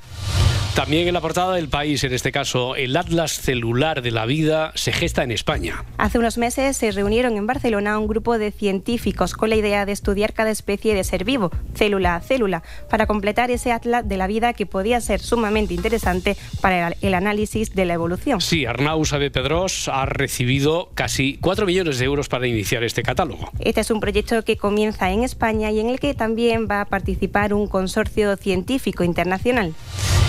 [0.76, 4.74] También en la portada del país, en este caso, el Atlas Celular de la Vida
[4.76, 5.86] se gesta en España.
[5.98, 9.94] Hace unos meses se reunieron en Barcelona un grupo de científicos con la idea de
[9.94, 14.28] estudiar cada especie de ser vivo, célula a célula, para completar ese atlas de la
[14.28, 18.42] vida que podía ser sumamente interesante para el análisis de la evolución.
[18.42, 23.50] Sí, Arnau Sabe Pedros ha recibido casi 4 millones de euros para iniciar este catálogo.
[23.60, 26.86] Este es un proyecto que comienza en España y en el que también va a
[26.86, 29.74] participar un consorcio científico internacional.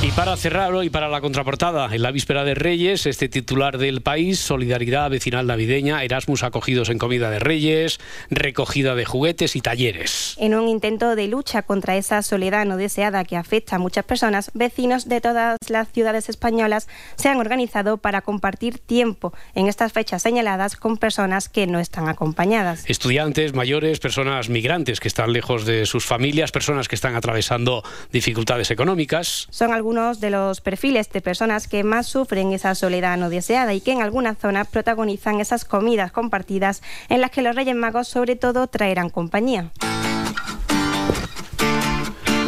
[0.03, 4.03] Y para cerrar hoy, para la contraportada, en la víspera de Reyes, este titular del
[4.03, 7.99] país, Solidaridad Vecinal Navideña, Erasmus acogidos en comida de Reyes,
[8.31, 10.37] recogida de juguetes y talleres.
[10.39, 14.51] En un intento de lucha contra esa soledad no deseada que afecta a muchas personas,
[14.55, 20.23] vecinos de todas las ciudades españolas se han organizado para compartir tiempo en estas fechas
[20.23, 22.85] señaladas con personas que no están acompañadas.
[22.89, 27.83] Estudiantes, mayores, personas migrantes que están lejos de sus familias, personas que están atravesando
[28.13, 29.49] dificultades económicas.
[29.51, 33.81] Son algunos de los perfiles de personas que más sufren esa soledad no deseada y
[33.81, 38.37] que en algunas zonas protagonizan esas comidas compartidas en las que los Reyes Magos sobre
[38.37, 39.71] todo traerán compañía.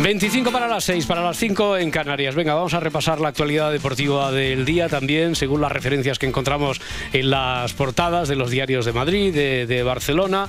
[0.01, 2.37] 25 para las 6, para las 5 en Canarias.
[2.37, 6.81] Venga, vamos a repasar la actualidad deportiva del día también, según las referencias que encontramos
[7.13, 10.49] en las portadas de los diarios de Madrid, de, de Barcelona.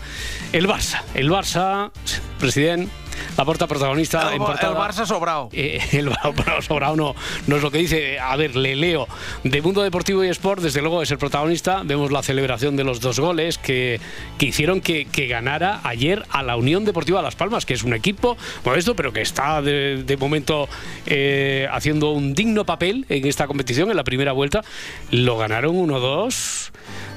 [0.53, 1.91] El Barça, el Barça,
[2.39, 2.91] presidente.
[3.39, 4.75] La porta protagonista El, en el portada.
[4.75, 5.47] Barça sobrado.
[5.53, 7.15] Eh, el Barça sobrado no,
[7.47, 8.19] no es lo que dice.
[8.19, 9.07] A ver, le leo.
[9.45, 11.83] De Mundo Deportivo y Sport, desde luego es el protagonista.
[11.85, 14.01] Vemos la celebración de los dos goles que,
[14.37, 17.93] que hicieron que, que ganara ayer a la Unión Deportiva Las Palmas, que es un
[17.93, 18.35] equipo
[18.65, 20.67] modesto, pero que está de, de momento
[21.05, 24.65] eh, haciendo un digno papel en esta competición, en la primera vuelta.
[25.11, 26.71] Lo ganaron 1-2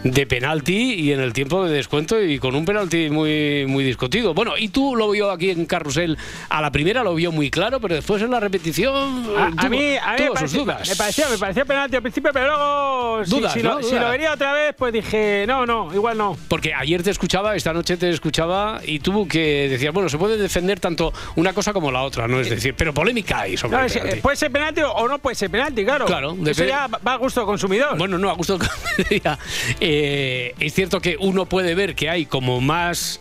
[0.05, 4.35] de penalti y en el tiempo de descuento y con un penalti muy, muy discutido.
[4.35, 6.12] Bueno, y tú lo vio aquí en Carrusel
[6.49, 10.13] a la primera, lo vio muy claro, pero después en la repetición A, mí, a
[10.13, 10.89] mí tuvo me, sus pareció, dudas.
[10.89, 13.75] me parecía, me parecía penalti al principio, pero luego, Dudas, si, ¿no?
[13.81, 16.37] lo, si lo vería otra vez, pues dije, no, no, igual no.
[16.49, 20.37] Porque ayer te escuchaba, esta noche te escuchaba y tuvo que decir, bueno, se puede
[20.37, 22.41] defender tanto una cosa como la otra, ¿no?
[22.41, 24.21] Es decir, pero polémica hay sobre No, el penalti.
[24.21, 26.07] puede ser penalti o no puede ser penalti, claro.
[26.07, 27.97] Claro, Eso ya va a gusto del consumidor.
[27.99, 29.39] Bueno, no, a gusto del consumidor.
[29.81, 33.21] Eh, es cierto que uno puede ver que hay como más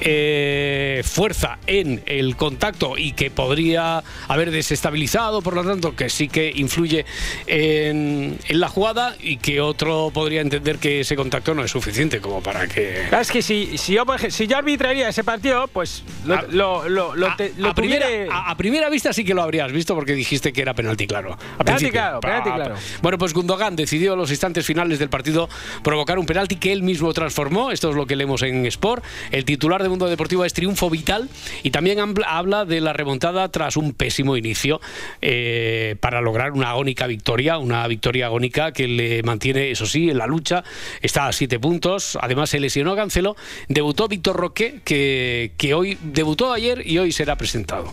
[0.00, 6.28] eh, fuerza en el contacto y que podría haber desestabilizado, por lo tanto, que sí
[6.28, 7.04] que influye
[7.46, 12.20] en, en la jugada y que otro podría entender que ese contacto no es suficiente
[12.20, 13.06] como para que...
[13.20, 16.88] Es que si, si, yo, por si yo arbitraría ese partido, pues lo, A- lo,
[16.88, 19.94] lo, lo te- lo a, primera, a, a primera vista sí que lo habrías visto
[19.94, 21.36] porque dijiste que era penalti claro.
[21.58, 22.74] Al Penalti claro, penalti claro.
[23.02, 25.48] Bueno, pues Gundogan decidió a los instantes finales del partido
[25.82, 27.70] provocar un penalti que él mismo transformó.
[27.70, 29.04] Esto es lo que leemos en Sport.
[29.30, 31.28] El titular de Mundo Deportivo es triunfo vital
[31.62, 34.80] y también habla- de la remontada tras un pésimo inicio
[35.20, 40.18] eh, para lograr una agónica victoria, una victoria agónica que le mantiene, eso sí, en
[40.18, 40.64] la lucha.
[41.02, 42.18] Está a siete puntos.
[42.20, 43.36] Además, se lesionó Cancelo.
[43.68, 47.92] Debutó Víctor Roque, que, que hoy debutó ayer y hoy será presentado.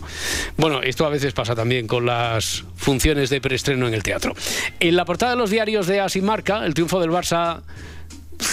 [0.56, 4.34] Bueno, esto a veces pasa también con las funciones de preestreno en el teatro.
[4.80, 7.62] En la portada de los diarios de As y Marca, el triunfo del Barça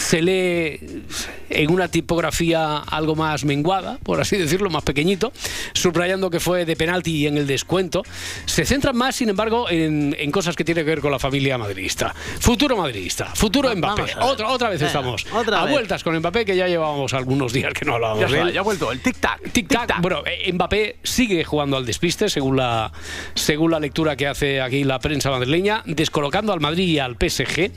[0.05, 1.03] se lee
[1.49, 5.31] en una tipografía algo más menguada, por así decirlo, más pequeñito,
[5.73, 8.03] subrayando que fue de penalti y en el descuento.
[8.45, 11.57] Se centran más, sin embargo, en, en cosas que tienen que ver con la familia
[11.57, 12.13] madridista.
[12.39, 14.03] Futuro madridista, futuro Mbappé.
[14.21, 15.73] Otra, otra vez Venga, estamos otra a vez.
[15.73, 18.53] vueltas con Mbappé, que ya llevábamos algunos días que no hablábamos Ya, de él.
[18.53, 19.39] ya ha vuelto el tic-tac.
[19.51, 20.01] Tic-tac.
[20.01, 22.91] Bueno, eh, Mbappé sigue jugando al despiste, según la,
[23.33, 27.71] según la lectura que hace aquí la prensa madrileña, descolocando al Madrid y al PSG.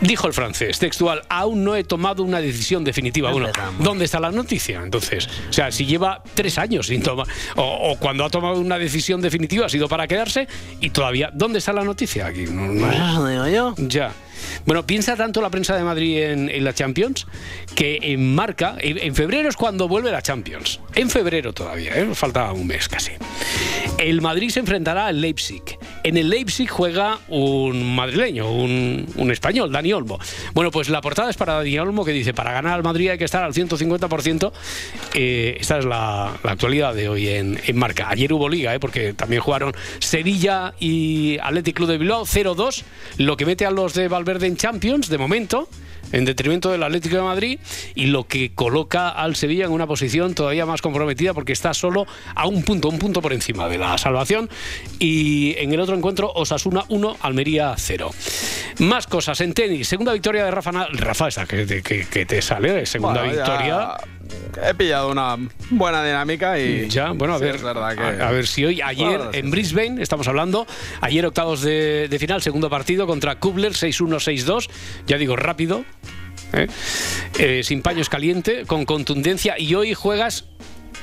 [0.00, 3.30] Dijo el francés, textual, aún no he tomado una decisión definitiva.
[3.32, 3.48] Bueno,
[3.78, 4.80] ¿dónde está la noticia?
[4.82, 7.26] Entonces, o sea, si lleva tres años sin tomar,
[7.56, 10.48] o, o cuando ha tomado una decisión definitiva ha sido para quedarse,
[10.80, 12.44] y todavía, ¿dónde está la noticia aquí?
[12.46, 13.74] No, no- Pues eso digo yo.
[13.76, 14.12] ya.
[14.66, 17.26] Bueno, piensa tanto la prensa de Madrid en, en la Champions
[17.74, 20.80] que en marca, en, en febrero es cuando vuelve la Champions.
[20.94, 22.14] En febrero todavía, ¿eh?
[22.14, 23.12] falta un mes casi.
[23.98, 25.62] El Madrid se enfrentará al Leipzig.
[26.04, 30.18] En el Leipzig juega un madrileño, un, un español, Dani Olmo.
[30.54, 33.18] Bueno, pues la portada es para Dani Olmo que dice, para ganar al Madrid hay
[33.18, 34.52] que estar al 150%.
[35.14, 38.08] Eh, esta es la, la actualidad de hoy en, en marca.
[38.08, 38.80] Ayer hubo liga, ¿eh?
[38.80, 42.84] porque también jugaron Sevilla y Athletic Club de Bilbao 0-2,
[43.18, 45.68] lo que mete a los de Valverde en Champions de momento
[46.12, 47.60] en detrimento del Atlético de Madrid
[47.94, 52.04] y lo que coloca al Sevilla en una posición todavía más comprometida porque está solo
[52.34, 54.50] a un punto, un punto por encima de la salvación
[54.98, 58.10] y en el otro encuentro Osasuna 1, Almería 0.
[58.80, 60.98] Más cosas en tenis, segunda victoria de Rafa Nadal.
[60.98, 63.96] Rafa, esta que, te- que- que te sale, segunda Bueno, ya- victoria.
[64.66, 65.36] He pillado una
[65.70, 66.88] buena dinámica y.
[66.88, 69.38] Ya, bueno, a sí, ver, es verdad que- a, a ver si hoy, ayer sí,
[69.38, 70.66] en Brisbane, estamos hablando,
[71.00, 74.68] ayer octavos de, de final, segundo partido contra Kubler, 6-1-6-2,
[75.06, 75.84] ya digo, rápido,
[76.52, 76.66] ¿eh?
[77.38, 80.46] Eh, sin paños caliente, con contundencia, y hoy juegas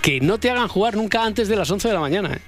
[0.01, 2.39] que no te hagan jugar nunca antes de las 11 de la mañana, ¿eh?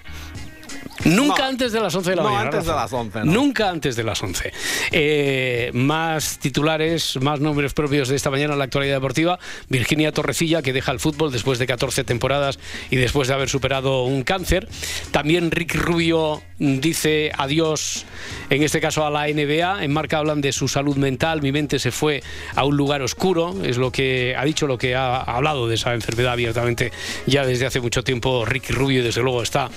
[1.05, 1.47] Nunca No.
[1.49, 2.45] antes de las 11 de la No, mañana.
[2.49, 3.25] antes de las 11, no.
[3.31, 4.51] Nunca antes de las 11.
[4.91, 9.39] Eh, más titulares, más nombres propios de esta mañana en la actualidad deportiva.
[9.69, 14.03] Virginia Torrecilla, que deja el fútbol después de 14 temporadas y después de haber superado
[14.03, 14.67] un cáncer.
[15.11, 18.05] También Rick Rubio dice adiós,
[18.49, 19.83] en este caso a la NBA.
[19.83, 21.41] En marca hablan de su salud mental.
[21.41, 22.21] Mi mente se fue
[22.55, 23.55] a un lugar oscuro.
[23.63, 26.91] Es lo que ha dicho, lo que ha hablado de esa enfermedad abiertamente
[27.25, 28.45] ya desde hace mucho tiempo.
[28.45, 29.69] Rick Rubio, desde luego, está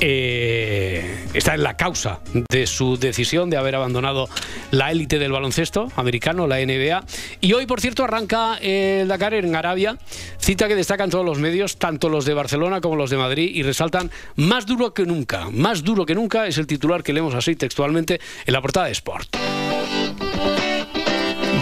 [0.00, 2.20] eh, está en la causa
[2.50, 4.28] de su decisión de haber abandonado
[4.70, 7.04] la élite del baloncesto americano, la NBA.
[7.40, 9.98] Y hoy, por cierto, arranca el Dakar en Arabia,
[10.38, 13.62] cita que destacan todos los medios, tanto los de Barcelona como los de Madrid, y
[13.62, 17.56] resaltan más duro que nunca, más duro que nunca es el titular que leemos así
[17.56, 19.36] textualmente en la portada de Sport.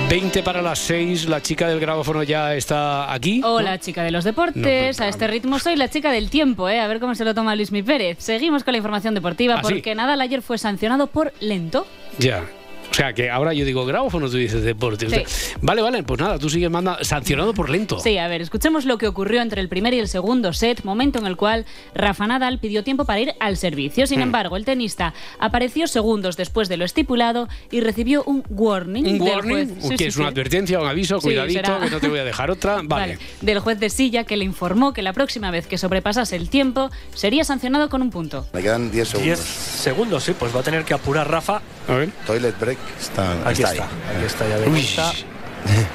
[0.09, 3.43] 20 para las 6, la chica del grabófono ya está aquí.
[3.45, 4.99] Hola, chica de los deportes.
[5.03, 6.81] a este ritmo soy la chica del tiempo, ¿eh?
[6.81, 8.17] A ver cómo se lo toma Luis Mi Pérez.
[8.19, 9.75] Seguimos con la información deportiva ¿Ah, sí?
[9.75, 11.87] porque Nadal ayer fue sancionado por lento.
[12.19, 12.43] Ya.
[12.91, 15.09] O sea que ahora yo digo grabófono, tú dices deporte.
[15.09, 15.55] Sí.
[15.63, 18.01] Vale, vale, pues nada, tú sigues manda sancionado por lento.
[18.01, 21.19] Sí, a ver, escuchemos lo que ocurrió entre el primer y el segundo set, momento
[21.19, 21.65] en el cual
[21.95, 24.07] Rafa Nadal pidió tiempo para ir al servicio.
[24.07, 24.23] Sin Hmm.
[24.23, 29.05] embargo, el tenista apareció segundos después de lo estipulado y recibió un warning.
[29.07, 29.69] Un del warning, juez.
[29.83, 30.21] Sí, que sí, es sí.
[30.21, 32.77] una advertencia, un aviso, Sí, cuidadito, será- que no te voy a dejar otra.
[32.83, 32.89] Vale.
[32.89, 36.49] Vale, del juez de silla que le informó que la próxima vez que sobrepasase el
[36.51, 38.47] tiempo sería sancionado con un punto.
[38.53, 39.39] Me quedan 10 segundos.
[39.39, 41.61] 10 segundos, sí, pues va a tener que apurar Rafa.
[41.87, 42.11] A ver.
[42.27, 44.17] Toilet break está, Aquí está está, ahí.
[44.17, 45.13] aquí está, ya.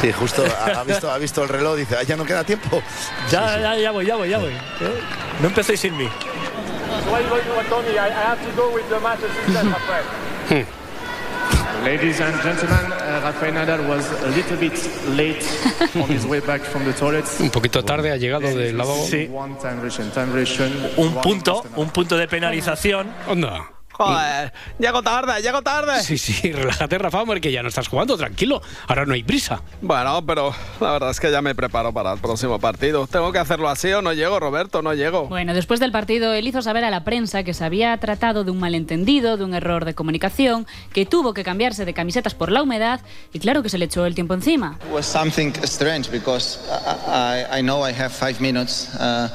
[0.00, 2.82] Sí, justo ha, visto, ha visto el reloj, dice, "Ah, ya no queda tiempo.
[3.30, 4.50] Ya, ya, ya voy, ya voy, ya voy.
[4.52, 5.00] ¿eh?
[5.40, 6.08] No empecéis sin mí.
[11.84, 14.72] Ladies and gentlemen, uh, Rafael Nadal was a little bit
[15.16, 15.44] late
[16.00, 17.24] on his way back from the toilet.
[17.40, 19.04] Un poquito tarde ha llegado del lavabo.
[19.04, 19.28] Sí.
[20.96, 23.12] Un punto, un punto de penalización.
[23.28, 23.73] Onda.
[23.96, 26.02] Joder, llego tarde, llego tarde.
[26.02, 28.60] Sí, sí, relájate, Rafa, hombre, que ya no estás jugando, tranquilo.
[28.88, 29.62] Ahora no hay prisa.
[29.80, 33.06] Bueno, pero la verdad es que ya me preparo para el próximo partido.
[33.06, 34.82] ¿Tengo que hacerlo así o no llego, Roberto?
[34.82, 35.28] No llego.
[35.28, 38.50] Bueno, después del partido, él hizo saber a la prensa que se había tratado de
[38.50, 42.62] un malentendido, de un error de comunicación, que tuvo que cambiarse de camisetas por la
[42.62, 43.00] humedad
[43.32, 44.76] y claro que se le echó el tiempo encima.
[44.84, 46.58] It was something strange because
[47.08, 48.88] I, I, I know I have five minutes.
[48.98, 49.28] Uh,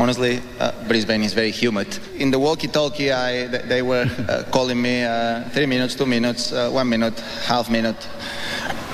[0.00, 1.86] honestly, uh, Brisbane is very humid.
[2.16, 6.70] In the walkie-talkie, I, they were uh, calling me uh, three minutes, two minutes, uh,
[6.70, 8.08] one minute, half minute,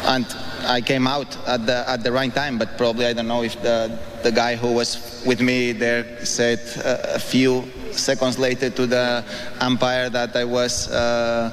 [0.04, 0.26] and
[0.66, 2.58] I came out at the at the right time.
[2.58, 6.60] But probably I don't know if the the guy who was with me there said
[6.84, 9.24] uh, a few seconds later to the
[9.60, 10.90] umpire that I was.
[10.90, 11.50] Uh,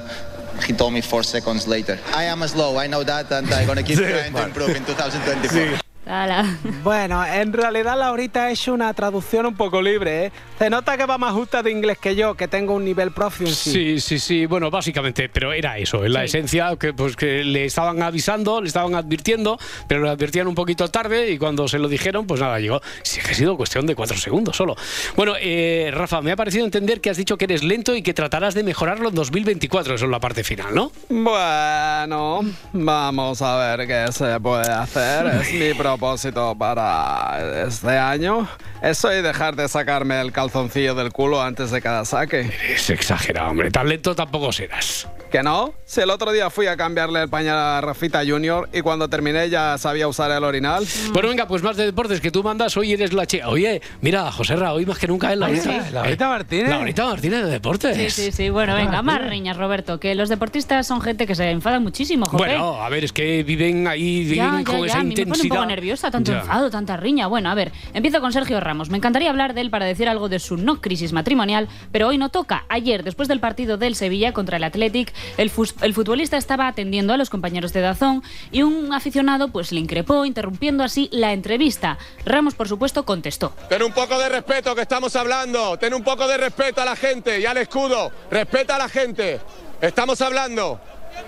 [0.66, 1.98] he told me four seconds later.
[2.12, 5.80] I am slow, I know that, and I'm gonna keep trying to improve in 2024.
[6.06, 6.44] Ala.
[6.82, 10.32] Bueno, en realidad Laurita ha hecho una traducción un poco libre, ¿eh?
[10.58, 13.70] Se nota que va más justa de inglés que yo, que tengo un nivel proficiency.
[13.70, 14.46] Sí, sí, sí.
[14.46, 18.68] Bueno, básicamente, pero era eso, en la esencia, que pues que le estaban avisando, le
[18.68, 22.60] estaban advirtiendo, pero lo advertían un poquito tarde y cuando se lo dijeron, pues nada,
[22.60, 22.80] llegó.
[23.02, 24.76] Sí, que ha sido cuestión de cuatro segundos solo.
[25.16, 28.14] Bueno, eh, Rafa, me ha parecido entender que has dicho que eres lento y que
[28.14, 30.92] tratarás de mejorarlo en 2024, eso es la parte final, ¿no?
[31.08, 32.40] Bueno,
[32.72, 35.26] vamos a ver qué se puede hacer.
[35.40, 38.48] Es mi propósito para este año.
[38.82, 42.50] Eso y dejar de sacarme el calzoncillo del culo antes de cada saque.
[42.68, 43.70] Es exagerado, hombre.
[43.70, 45.08] Tan lento tampoco serás.
[45.30, 45.74] ¿Que no?
[45.84, 49.48] Si el otro día fui a cambiarle el pañal a Rafita Junior y cuando terminé
[49.50, 50.86] ya sabía usar el orinal.
[51.12, 53.48] Bueno, venga, pues más de deportes que tú mandas, hoy eres la chica.
[53.48, 55.84] Oye, mira, José Ra, hoy más que nunca es la Ay, Laurita.
[55.86, 55.92] sí.
[55.92, 56.68] Laurita Martínez.
[56.68, 57.96] Laurita Martínez de deportes.
[57.96, 58.50] Sí, sí, sí.
[58.50, 62.50] Bueno, venga, más riñas, Roberto, que los deportistas son gente que se enfadan muchísimo, joder.
[62.58, 65.08] Bueno, a ver, es que viven ahí, viven Ya, ya, con ya, esa a mí
[65.10, 65.54] me pone un intensidad.
[65.56, 66.38] poco nerviosa, tanto Ya.
[66.40, 67.26] enfado, tanta riña.
[67.26, 68.88] Bueno, a ver, empiezo con Sergio Ramos.
[68.88, 72.16] Me encantaría hablar de él para decir algo de su no crisis matrimonial, pero hoy
[72.16, 72.64] no toca.
[72.70, 77.18] Ayer, después del partido del Sevilla contra el Athletic, el, el futbolista estaba atendiendo a
[77.18, 81.98] los compañeros de Dazón y un aficionado pues le increpó, interrumpiendo así la entrevista.
[82.24, 83.52] Ramos, por supuesto, contestó.
[83.68, 85.76] Ten un poco de respeto que estamos hablando.
[85.78, 88.10] Ten un poco de respeto a la gente y al escudo.
[88.30, 89.38] Respeta a la gente.
[89.82, 90.80] Estamos hablando.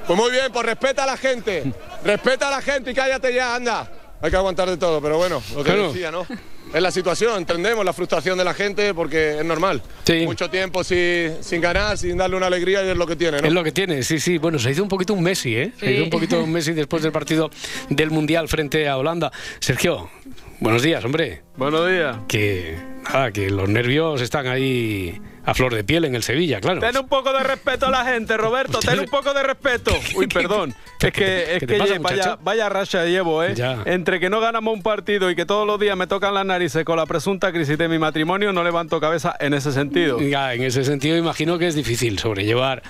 [0.07, 1.73] Pues muy bien, pues respeta a la gente.
[2.05, 3.89] Respeta a la gente y cállate ya, anda.
[4.21, 5.93] Hay que aguantar de todo, pero bueno, lo que Claro.
[5.93, 6.27] decía, ¿no?
[6.75, 9.81] Es la situación, entendemos la frustración de la gente porque es normal.
[10.25, 13.47] Mucho tiempo sin, sin ganar, sin darle una alegría y es lo que tiene, ¿no?
[13.47, 14.39] Es lo que tiene, sí, sí.
[14.39, 15.73] Bueno, se hizo un poquito un Messi, ¿eh?
[15.79, 15.93] Se Sí.
[15.93, 17.51] hizo un poquito un Messi después del partido
[17.89, 19.31] del Mundial frente a Holanda.
[19.61, 20.11] Sergio,
[20.59, 21.43] buenos días, hombre.
[21.57, 22.17] Buenos días.
[22.27, 26.81] Que, nada, que los nervios están ahí a flor de piel en el Sevilla, claro.
[26.81, 28.81] Ten un poco de respeto a la gente, Roberto.
[28.81, 29.93] Ten un poco de respeto.
[30.17, 30.75] Uy, perdón.
[31.01, 33.55] Es que, es ¿Qué que pasa, vaya, vaya racha llevo, ¿eh?
[33.55, 33.83] Ya.
[33.85, 36.85] Entre que no ganamos un partido y que todos los días me tocan las narices
[36.85, 40.21] con la presunta crisis de mi matrimonio, no levanto cabeza en ese sentido.
[40.21, 42.83] Ya, en ese sentido imagino que es difícil sobrellevar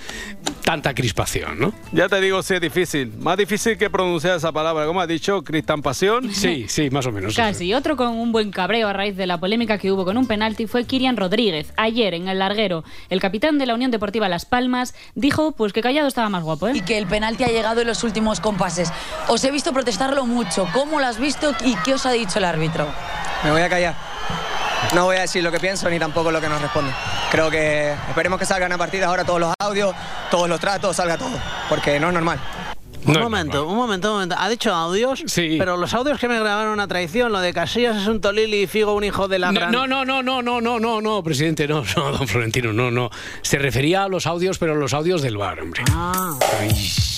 [0.64, 1.74] tanta crispación, ¿no?
[1.92, 3.12] Ya te digo, sí es difícil.
[3.18, 4.86] Más difícil que pronunciar esa palabra.
[4.86, 5.42] ¿Cómo has dicho?
[5.42, 6.30] Cristian Pasión.
[6.36, 7.34] Sí, sí, más o menos.
[7.34, 7.72] Casi.
[7.74, 10.66] Otro con un buen cabreo a raíz de la polémica que hubo con un penalti
[10.66, 11.72] fue Kirian Rodríguez.
[11.76, 15.82] Ayer en el larguero, el capitán de la Unión Deportiva Las Palmas dijo pues que
[15.82, 16.72] Callado estaba más guapo, ¿eh?
[16.74, 18.92] y que el penalti ha llegado en los últimos compases.
[19.28, 20.68] Os he visto protestarlo mucho.
[20.72, 22.86] ¿Cómo lo has visto y qué os ha dicho el árbitro?
[23.42, 23.94] Me voy a callar.
[24.94, 26.92] No voy a decir lo que pienso ni tampoco lo que nos responde.
[27.30, 29.94] Creo que esperemos que salgan a partir de ahora todos los audios,
[30.30, 31.36] todos los tratos, salga todo,
[31.68, 32.38] porque no es normal.
[33.06, 34.36] Un momento, un momento, un momento.
[34.38, 35.22] ¿Ha dicho audios?
[35.26, 35.56] Sí.
[35.58, 38.66] Pero los audios que me grabaron a traición, lo de Casillas es un Tolili y
[38.66, 39.70] Figo un hijo de la no.
[39.70, 43.10] No, no, no, no, no, no, no, presidente, no, no, don Florentino, no, no.
[43.42, 45.82] Se refería a los audios, pero a los audios del bar, hombre.
[45.90, 46.38] Ah.
[46.60, 47.15] Ay.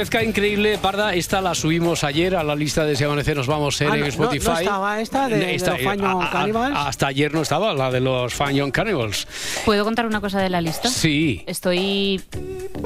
[0.00, 3.78] Parezca increíble, Parda, esta la subimos ayer a la lista de Si Amanece Nos Vamos
[3.82, 4.46] Ah, en no- no- Spotify.
[4.46, 6.74] no estaba esta de- de Esta- los Fun Young a- a- Cannibals?
[6.78, 9.26] Hasta ayer no estaba, la de los Fan Young Cannibals.
[9.66, 10.88] ¿Puedo contar una cosa de la lista?
[10.88, 11.42] Sí.
[11.46, 12.18] Estoy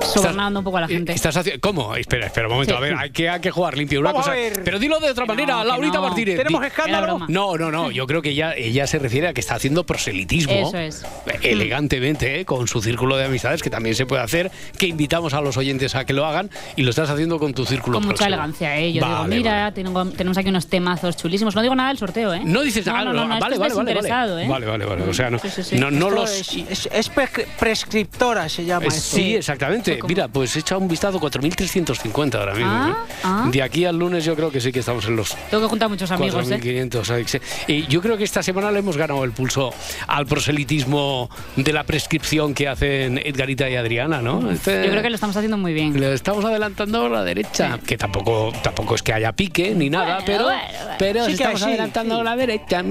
[0.02, 1.12] sobornando un poco a la gente.
[1.12, 1.94] Estás haci- ¿Cómo?
[1.94, 2.72] Espera, espera un momento.
[2.74, 2.78] Sí.
[2.78, 4.00] A ver, hay que, hay que jugar limpio.
[4.00, 4.40] Una Vamos a cosa.
[4.42, 4.64] ver.
[4.64, 6.02] Pero dilo de otra manera, Laurita no.
[6.08, 6.36] Martínez.
[6.36, 7.20] ¿Tenemos escándalo?
[7.28, 7.92] No, no, no.
[7.92, 10.52] Yo creo que ella, ella se refiere a que está haciendo proselitismo.
[10.52, 11.04] Eso es.
[11.42, 15.34] Eh, Elegantemente, eh, con su círculo de amistades, que también se puede hacer, que invitamos
[15.34, 18.08] a los oyentes a que lo hagan y lo estás haciendo con tu círculo Con
[18.08, 18.92] mucha elegancia, ¿eh?
[18.92, 21.54] Yo Vale, digo, mira, tengo- tenemos aquí unos temazos chulísimos.
[21.54, 22.42] No digo nada del sorteo, ¿eh?
[22.44, 24.44] No dices nada, no, no, no, vale, vale, es vale.
[24.44, 24.48] ¿eh?
[24.48, 25.02] Vale, vale, vale.
[25.04, 25.76] O sea, no, Sí, sí, sí.
[25.76, 26.30] no, los.
[26.30, 29.16] Es, es- es pre- prescriptora, se llama Eh, esto.
[29.16, 29.98] Sí, exactamente.
[30.06, 32.70] Mira, pues echa un vistazo 4.350 ahora mismo.
[32.70, 33.12] Ah, ¿eh?
[33.24, 33.48] ah.
[33.50, 35.88] De aquí al lunes yo creo que sí que estamos en los Tengo que juntar
[35.88, 36.58] muchos amigos, ¿eh?
[36.60, 37.10] 4.500.
[37.10, 37.38] Alex.
[37.68, 39.72] Y yo creo que esta semana le hemos ganado el pulso
[40.06, 41.23] al proselitismo
[41.56, 44.50] de la prescripción que hacen Edgarita y Adriana, ¿no?
[44.50, 45.98] Este- Yo creo que lo estamos haciendo muy bien.
[46.00, 50.20] le estamos adelantando a la derecha, que tampoco tampoco es que haya pique ni nada,
[50.20, 50.94] Bueno, pero, bueno, bueno.
[50.98, 52.82] pero Sí que estamos sí, adelantando a la derecha.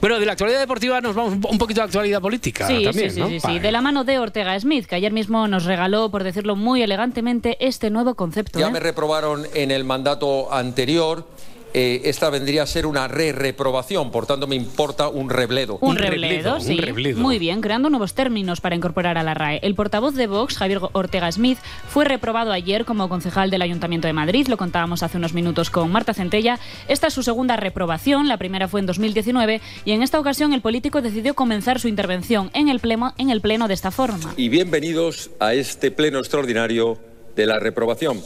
[0.00, 3.10] Bueno, de la actualidad deportiva nos vamos un poquito a la actualidad política Sí, también,
[3.10, 3.28] sí, sí, ¿no?
[3.28, 3.46] sí, sí.
[3.46, 3.60] Vale.
[3.60, 7.56] De la mano de Ortega Smith, que ayer mismo nos regaló, por decirlo muy elegantemente,
[7.60, 8.58] este nuevo concepto.
[8.58, 8.70] Ya ¿eh?
[8.70, 11.26] me reprobaron en el mandato anterior.
[11.74, 15.78] Eh, esta vendría a ser una re-reprobación, por tanto me importa un rebledo.
[15.80, 16.80] Un, rebledo, sí.
[17.16, 19.60] Muy bien, creando nuevos términos para incorporar a la RAE.
[19.62, 21.58] El portavoz de Vox, Javier Ortega Smith,
[21.88, 24.48] fue reprobado ayer como concejal del Ayuntamiento de Madrid.
[24.48, 26.58] Lo contábamos hace unos minutos con Marta Centella.
[26.88, 28.28] Esta es su segunda reprobación.
[28.28, 32.50] La primera fue en 2019 y en esta ocasión el político decidió comenzar su intervención
[32.54, 34.34] en el pleno, en el pleno de esta forma.
[34.36, 36.98] Y bienvenidos a este pleno extraordinario
[37.36, 38.20] de la reprobación.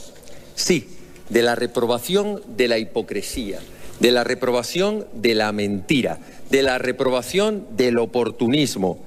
[0.55, 0.87] Sí,
[1.29, 3.59] de la reprobación de la hipocresía,
[3.99, 6.19] de la reprobación de la mentira,
[6.49, 8.99] de la reprobación del oportunismo.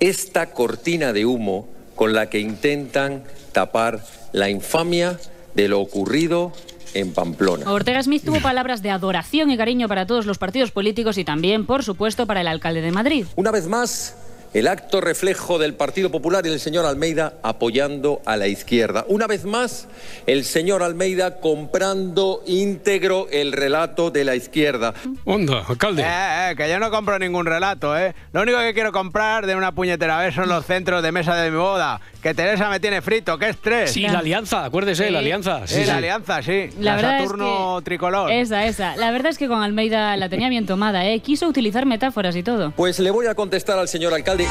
[0.00, 5.18] Esta cortina de humo con la que intentan tapar la infamia
[5.54, 6.52] de lo ocurrido
[6.94, 7.70] en Pamplona.
[7.70, 11.66] Ortega Smith tuvo palabras de adoración y cariño para todos los partidos políticos y también,
[11.66, 13.26] por supuesto, para el alcalde de Madrid.
[13.36, 14.16] Una vez más,
[14.56, 19.04] el acto reflejo del Partido Popular y el señor Almeida apoyando a la izquierda.
[19.06, 19.86] Una vez más,
[20.26, 24.94] el señor Almeida comprando íntegro el relato de la izquierda.
[25.26, 26.02] Onda, alcalde.
[26.02, 26.06] Eh,
[26.52, 28.14] eh, que yo no compro ningún relato, ¿eh?
[28.32, 31.50] Lo único que quiero comprar de una puñetera vez son los centros de mesa de
[31.50, 32.00] mi boda.
[32.26, 33.92] Que Teresa me tiene frito, qué estrés.
[33.92, 35.64] Sí, la alianza, acuérdese, la alianza.
[35.64, 35.86] Sí, Sí, sí.
[35.86, 36.70] la alianza, sí.
[36.80, 38.32] La La, verdad es Saturno tricolor.
[38.32, 38.96] Esa, esa.
[38.96, 41.20] La verdad es que con Almeida la tenía bien tomada, ¿eh?
[41.20, 42.72] Quiso utilizar metáforas y todo.
[42.72, 44.44] Pues le voy a contestar al señor alcalde.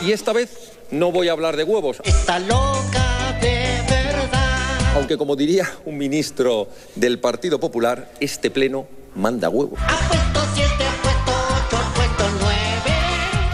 [0.00, 1.98] Y esta vez no voy a hablar de huevos.
[2.02, 4.78] Está loca de verdad.
[4.96, 8.86] Aunque como diría un ministro del Partido Popular, este pleno
[9.16, 9.78] manda huevos.
[10.08, 10.39] Puesto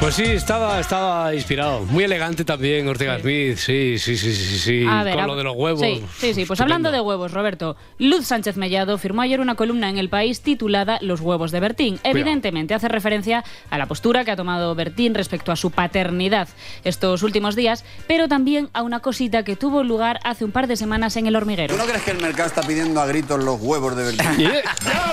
[0.06, 1.80] Pues sí, estaba, estaba inspirado.
[1.80, 3.56] Muy elegante también, Ortega Smith.
[3.56, 4.84] Sí, sí, sí, sí, sí.
[4.84, 5.80] Ver, Con lo de los huevos.
[5.80, 6.44] Sí, sí, sí.
[6.44, 10.42] Pues hablando de huevos, Roberto, Luz Sánchez Mellado firmó ayer una columna en El País
[10.42, 11.98] titulada Los huevos de Bertín.
[12.04, 16.46] Evidentemente hace referencia a la postura que ha tomado Bertín respecto a su paternidad
[16.84, 20.76] estos últimos días, pero también a una cosita que tuvo lugar hace un par de
[20.76, 21.74] semanas en El Hormiguero.
[21.74, 24.38] ¿Tú no crees que el mercado está pidiendo a gritos los huevos de Bertín?
[24.38, 24.62] ¡Ya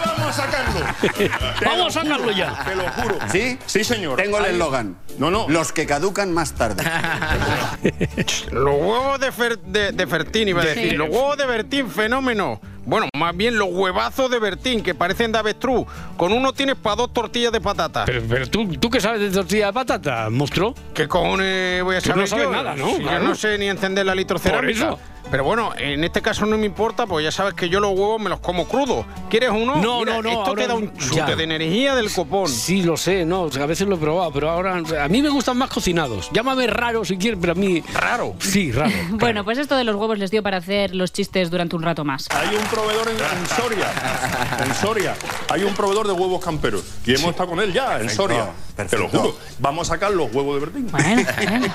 [0.06, 0.86] vamos a sacarlo!
[1.66, 2.64] Vamos a sacarlo ya.
[2.64, 3.18] Te lo juro.
[3.32, 3.58] ¿Sí?
[3.66, 4.18] Sí, señor.
[4.18, 4.52] Tengo el Ahí-
[5.18, 5.48] No, no.
[5.50, 6.84] Los que caducan más tarde.
[8.52, 10.70] Los huevos de, Fer- de, de Fertín, iba a Sí.
[10.70, 10.98] decir.
[10.98, 12.60] Los huevos de Bertín, fenómeno.
[12.86, 15.88] Bueno, más bien los huevazos de Bertín, que parecen de avestruz.
[16.18, 18.04] Con uno tienes para dos tortillas de patata.
[18.06, 20.76] Pero, pero tú, ¿tú qué sabes de tortilla de patata, monstruo?
[20.94, 22.52] ¿Qué cojones voy a Tú saber no sabes yo?
[22.52, 22.90] nada, ¿no?
[22.90, 23.22] Si Claro.
[23.22, 24.90] Yo no sé ni encender la litrocerámica.
[24.90, 25.00] Por eso.
[25.32, 28.22] Pero bueno, en este caso no me importa, pues ya sabes que yo los huevos
[28.22, 29.04] me los como crudos.
[29.32, 29.78] ¿Quieres uno?
[29.78, 30.30] No, Mira, no, no.
[30.30, 31.36] Esto ahora- te da un chute ya.
[31.36, 32.48] de energía del copón.
[32.48, 35.58] Sí, lo sé, no, a veces lo he probado, pero ahora a mí me gustan
[35.58, 36.30] más cocinados.
[36.34, 38.36] Llámame raro si quieres, pero a mí raro.
[38.40, 38.92] Sí, raro.
[39.14, 42.04] Bueno, pues esto de los huevos les dio para hacer los chistes durante un rato
[42.04, 42.28] más.
[42.30, 43.88] Hay un proveedor en, en Soria.
[44.64, 45.16] En Soria.
[45.50, 46.84] Hay un proveedor de huevos camperos.
[47.06, 48.46] Y hemos estado con él ya, en Perfecto, Soria.
[48.76, 49.20] Te lo perfecto.
[49.20, 49.38] juro.
[49.60, 50.92] Vamos a sacar los huevos de Bertín.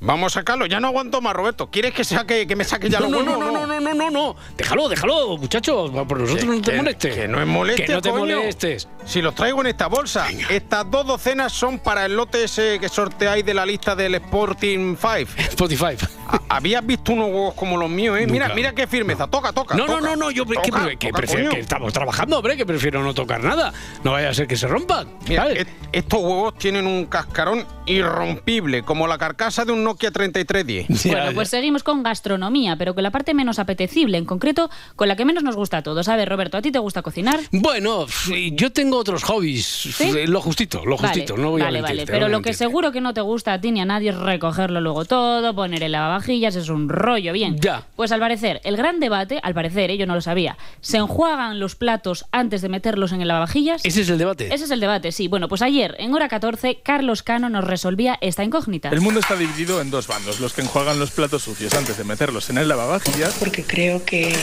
[0.00, 1.70] Vamos a sacarlo, ya no aguanto más, Roberto.
[1.70, 3.52] ¿Quieres que, saque, que me saque ya No, los no, huevos?
[3.52, 4.36] no, no, no, no, no, no.
[4.56, 5.90] Déjalo, déjalo, muchachos.
[6.06, 7.14] Por nosotros no te molestes.
[7.16, 8.36] Que no es molestia, Que no te coño.
[8.36, 8.86] molestes.
[9.04, 10.28] Si los traigo en esta bolsa.
[10.50, 14.94] Estas dos docenas son para el lote ese que sorteáis de la lista del Sporting
[14.96, 15.32] 5.
[15.50, 15.96] Spotify.
[16.48, 18.26] ¿Habías visto unos huevos como los míos, eh?
[18.28, 18.54] Mira, Nunca.
[18.54, 19.26] mira qué firmeza.
[19.26, 19.74] Toca, toca.
[19.74, 20.10] No, no, toca.
[20.10, 23.14] no, no, yo que, Toca, que toca, prefiero- que estamos trabajando, hombre, que prefiero no
[23.14, 23.72] tocar nada.
[24.04, 25.08] No vaya a ser que se rompan.
[25.90, 30.88] Estos huevos tienen un cascarón irrompible, como la carcasa de un Nokia 3310.
[31.18, 35.16] Bueno, pues seguimos con gastronomía, pero con la parte menos apetecible, en concreto con la
[35.16, 36.08] que menos nos gusta a todos.
[36.08, 37.40] A ver, Roberto, ¿a ti te gusta cocinar?
[37.52, 38.06] Bueno,
[38.52, 39.86] yo tengo otros hobbies.
[39.86, 41.34] F- Lo justito, lo justito.
[41.34, 41.94] vale, no voy vale, a vale.
[41.94, 43.80] mentirte, Pero no voy a lo que seguro que no te gusta a ti ni
[43.80, 47.56] a nadie es recogerlo luego todo, poner el lavavajillas, es un rollo, bien.
[47.58, 47.86] Ya.
[47.96, 49.96] Pues al parecer, el gran debate, al parecer, ¿eh?
[49.96, 53.84] yo no lo sabía, ¿se enjuagan los platos antes de meterlos en el lavavajillas?
[53.84, 54.52] Ese es el debate.
[54.52, 55.28] Ese es el debate, sí.
[55.28, 58.90] Bueno, pues ayer, en hora 14, Carlos Cano nos resolvía esta incógnita.
[58.90, 62.04] El mundo está dividido en dos bandos, los que enjuagan los platos sucios antes de
[62.04, 64.34] meterlos en el lavavajillas porque creo que,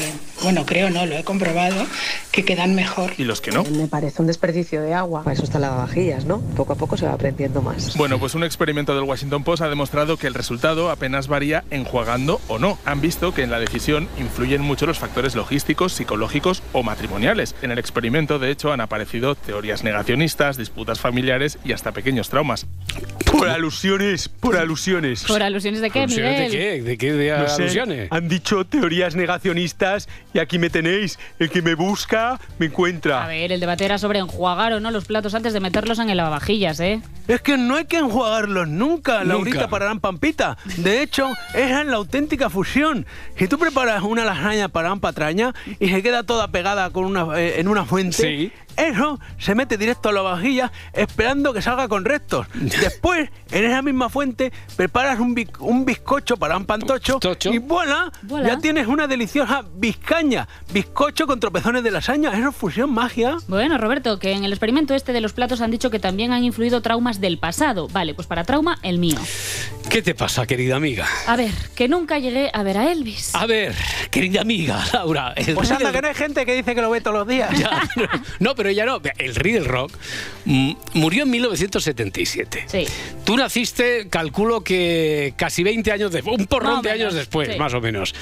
[0.42, 1.86] bueno, creo no, lo he comprobado,
[2.32, 3.14] que quedan mejor.
[3.18, 3.64] y los que no.
[3.64, 5.24] Me parece un desperdicio de agua.
[5.24, 6.42] Para eso está la lavavajillas, ¿no?
[6.56, 7.96] Poco a poco se va aprendiendo más.
[7.98, 12.40] Bueno, pues un experimento del Washington Post ha demostrado que el resultado apenas varía enjuagando
[12.48, 12.78] o no.
[12.86, 17.56] Han visto que en la decisión influyen mucho los factores logísticos, psicológicos o matrimoniales.
[17.62, 22.66] En el experimento, de hecho, han aparecido teorías negacionistas, disputas familiares y hasta pequeños traumas.
[23.32, 25.25] Por alusiones, por alusiones.
[25.28, 26.52] ¿Por alusiones de qué, ¿Alusiones Miguel?
[26.52, 26.82] de qué?
[26.82, 28.08] ¿De qué de No sé, alusiones?
[28.12, 31.18] han dicho teorías negacionistas y aquí me tenéis.
[31.40, 33.28] El que me busca, me A encuentra.
[33.28, 36.18] ver, el debate era sobre enjuagar o no los platos antes de meterlos en el
[36.18, 37.02] lavavajillas, ¿eh?
[37.28, 39.70] Es que no hay que enjuagarlos nunca, Laurita Nunca.
[39.70, 40.58] Pararán Pampita.
[40.78, 43.06] De hecho, esa es la auténtica fusión.
[43.38, 47.60] Si tú preparas una lasaña Pararán Patraña y se queda toda pegada con una, eh,
[47.60, 48.52] en una fuente, Sí.
[48.78, 52.48] Eso se mete directo a la vajilla esperando que salga con restos.
[52.54, 57.20] Después, en esa misma fuente, preparas un, un bizcocho Pararán Pantocho
[57.52, 58.48] y voilà, Voilà.
[58.50, 60.48] ya tienes una deliciosa bizcaña.
[60.74, 62.32] Bizcocho con tropezones de lasaña.
[62.38, 63.38] Eso es fusión magia.
[63.48, 66.44] Bueno, Roberto, que en el experimento este de los platos han dicho que también han
[66.44, 67.88] influido traumas del pasado.
[67.90, 69.18] Vale, pues para trauma, el mío.
[69.90, 71.08] ¿Qué te pasa, querida amiga?
[71.28, 73.34] A ver, que nunca llegué a ver a Elvis.
[73.36, 73.76] A ver,
[74.12, 75.34] querida amiga, Laura.
[75.36, 77.28] El Pues anda, del- que no hay gente que dice que lo ve todos los
[77.28, 77.58] días.
[77.58, 77.82] Ya,
[78.40, 79.02] no, pero ella no.
[79.18, 79.92] El rey del rock
[80.46, 82.66] mm, murió en 1977.
[82.68, 82.86] Sí.
[83.24, 87.58] Tú naciste, calculo que casi 20 años después, un porrón de años después, sí.
[87.60, 88.14] más o menos.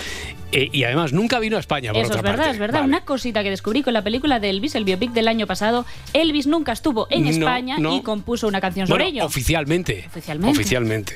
[0.52, 2.52] Eh, y además nunca vino a España, por Eso otra es verdad, parte.
[2.52, 2.80] es verdad.
[2.82, 2.88] Vale.
[2.90, 5.86] Una cosita que descubrí con la película de Elvis, el biopic del año pasado.
[6.14, 7.96] Elvis nunca estuvo en No, España no.
[7.98, 9.26] y compuso una canción sobre Bueno, ello.
[9.26, 10.06] oficialmente.
[10.08, 10.52] Oficialmente.
[10.52, 11.14] Oficialmente.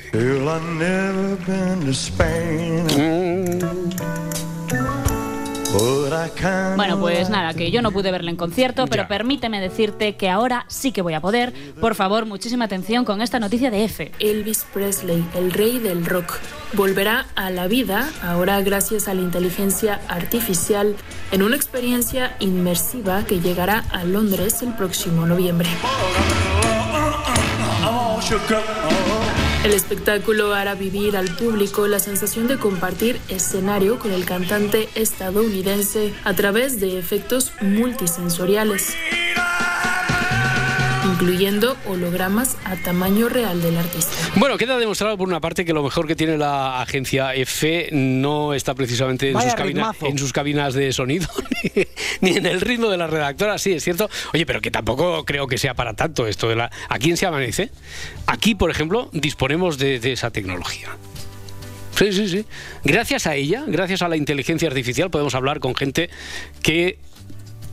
[6.76, 9.08] Bueno, pues nada, que yo no pude verle en concierto, pero Ya.
[9.08, 11.52] permíteme decirte que ahora sí que voy a poder.
[11.80, 14.12] Por favor, muchísima atención con esta noticia de F.
[14.18, 16.38] Elvis Presley, el rey del rock,
[16.72, 20.96] volverá a la vida, ahora gracias a la inteligencia artificial,
[21.32, 25.68] en una experiencia inmersiva que llegará a Londres el próximo noviembre.
[29.68, 36.14] El espectáculo hará vivir al público la sensación de compartir escenario con el cantante estadounidense
[36.24, 38.96] a través de efectos multisensoriales,
[41.20, 44.12] incluyendo hologramas a tamaño real del artista.
[44.36, 48.54] Bueno, queda demostrado por una parte que lo mejor que tiene la agencia F no
[48.54, 51.26] está precisamente en, sus, cabina- en sus cabinas de sonido
[51.74, 54.08] ni, ni en el ritmo de la redactora, sí, es cierto.
[54.32, 56.70] Oye, pero que tampoco creo que sea para tanto esto de la...
[56.88, 57.70] Aquí en Se Amanece,
[58.26, 60.90] aquí, por ejemplo, disponemos de, de esa tecnología.
[61.96, 62.46] Sí, sí, sí.
[62.84, 66.10] Gracias a ella, gracias a la inteligencia artificial, podemos hablar con gente
[66.62, 66.98] que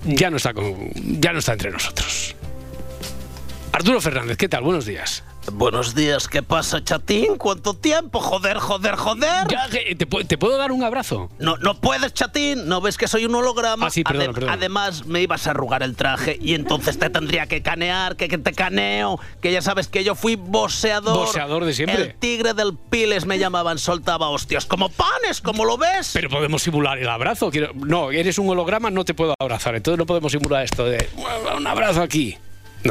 [0.03, 0.89] ya no está, con,
[1.21, 2.24] ya no está entre nosotros.
[3.75, 4.63] Arturo Fernández, ¿qué tal?
[4.63, 5.21] Buenos días.
[5.51, 7.35] Buenos días, ¿qué pasa, chatín?
[7.37, 8.21] ¿Cuánto tiempo?
[8.21, 9.47] Joder, joder, joder.
[9.49, 11.29] Ya, ¿te, pu- te puedo dar un abrazo?
[11.39, 12.69] No, no puedes, chatín.
[12.69, 13.87] ¿No ves que soy un holograma?
[13.87, 14.53] Ah, sí, Adem- perdona.
[14.53, 18.37] Además, me ibas a arrugar el traje y entonces te tendría que canear, que, que
[18.37, 21.17] te caneo, que ya sabes que yo fui boxeador.
[21.17, 22.01] Boxeador de siempre.
[22.01, 26.11] El tigre del Piles me llamaban, soltaba hostias como panes, como lo ves.
[26.13, 27.51] Pero podemos simular el abrazo.
[27.51, 29.75] Quiero- no, eres un holograma, no te puedo abrazar.
[29.75, 32.37] Entonces no podemos simular esto de "Bueno, un abrazo aquí.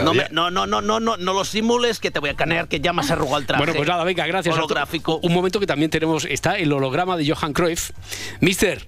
[0.02, 2.68] No, me- no, no, no, no, no, no lo simules que te voy a canear,
[2.68, 3.60] que ya me has arrugado el traje.
[3.60, 4.54] Bueno, pues nada, venga, gracias.
[4.56, 5.18] Holográfico.
[5.22, 7.90] Un momento que también tenemos, está el holograma de Johan Cruyff.
[8.40, 8.86] Mister,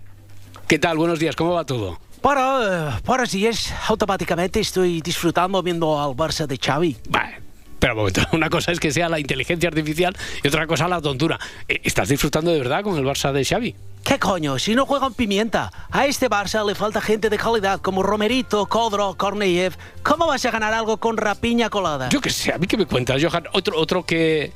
[0.67, 0.97] ¿qué tal?
[0.97, 2.01] Buenos días, ¿cómo va todo?
[2.23, 6.97] Para, para si es, automáticamente estoy disfrutando viendo al Barça de Xavi.
[7.09, 7.41] Vale.
[7.79, 11.01] Pero un momento, una cosa es que sea la inteligencia artificial y otra cosa la
[11.01, 11.39] tontura.
[11.69, 13.75] Eh, ¿Estás disfrutando de verdad con el Barça de Xavi?
[14.07, 14.57] ¿Qué coño?
[14.61, 15.73] Si no juegan pimienta.
[15.91, 19.77] A este Barça le falta gente de calidad como Romerito, Codro, Korneyev.
[20.05, 22.09] ¿Cómo vas a ganar algo con rapiña colada?
[22.11, 23.49] Yo qué sé, a mí que me cuentas, Johan.
[23.53, 24.53] Otro, otro que,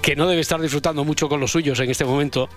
[0.00, 2.48] que no debe estar disfrutando mucho con los suyos en este momento.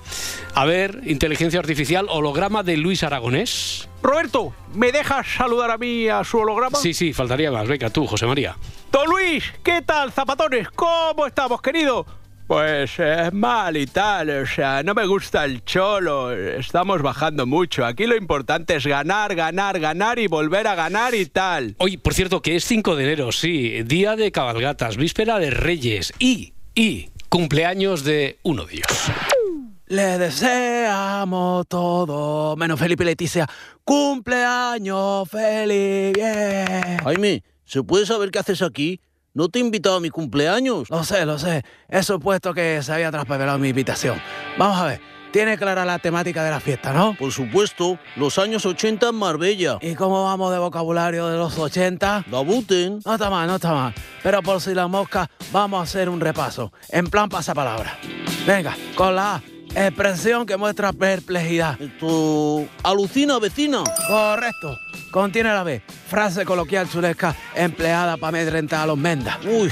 [0.55, 3.89] A ver, inteligencia artificial, holograma de Luis Aragonés.
[4.01, 6.77] Roberto, ¿me dejas saludar a mí a su holograma?
[6.77, 7.67] Sí, sí, faltaría más.
[7.67, 8.55] Venga, tú, José María.
[8.93, 10.69] Don Luis, ¿qué tal, zapatones?
[10.69, 12.05] ¿Cómo estamos, querido?
[12.47, 17.85] Pues es mal y tal, o sea, no me gusta el cholo, estamos bajando mucho.
[17.85, 21.75] Aquí lo importante es ganar, ganar, ganar y volver a ganar y tal.
[21.77, 26.13] Oye, por cierto, que es 5 de enero, sí, día de cabalgatas, víspera de Reyes
[26.19, 29.11] y, y cumpleaños de uno de ellos.
[29.87, 33.47] Le deseamos todo, menos Felipe y Leticia.
[33.83, 36.13] ¡Cumpleaños feliz!
[36.13, 36.97] Bien.
[37.03, 38.99] Jaime, ¿se puede saber qué haces aquí?
[39.35, 40.91] ¿No te he invitado a mi cumpleaños?
[40.91, 41.63] Lo sé, lo sé.
[41.89, 44.21] He supuesto que se había traspapelado mi invitación.
[44.59, 45.01] Vamos a ver.
[45.31, 47.15] Tiene clara la temática de la fiesta, ¿no?
[47.17, 49.79] Por supuesto, los años 80 en Marbella.
[49.81, 52.25] ¿Y cómo vamos de vocabulario de los 80?
[52.29, 52.99] Dabuten.
[53.03, 53.95] No está mal, no está mal.
[54.21, 56.71] Pero por si la mosca, vamos a hacer un repaso.
[56.89, 57.97] En plan pasapalabra.
[58.45, 59.52] Venga, con la A.
[59.75, 61.81] Expresión que muestra perplejidad.
[61.81, 62.67] Esto...
[62.83, 63.83] Alucina, vecina.
[64.07, 64.77] Correcto.
[65.11, 65.81] Contiene la B.
[66.07, 69.37] Frase coloquial chulesca empleada para amedrentar a los mendas.
[69.45, 69.69] Uy,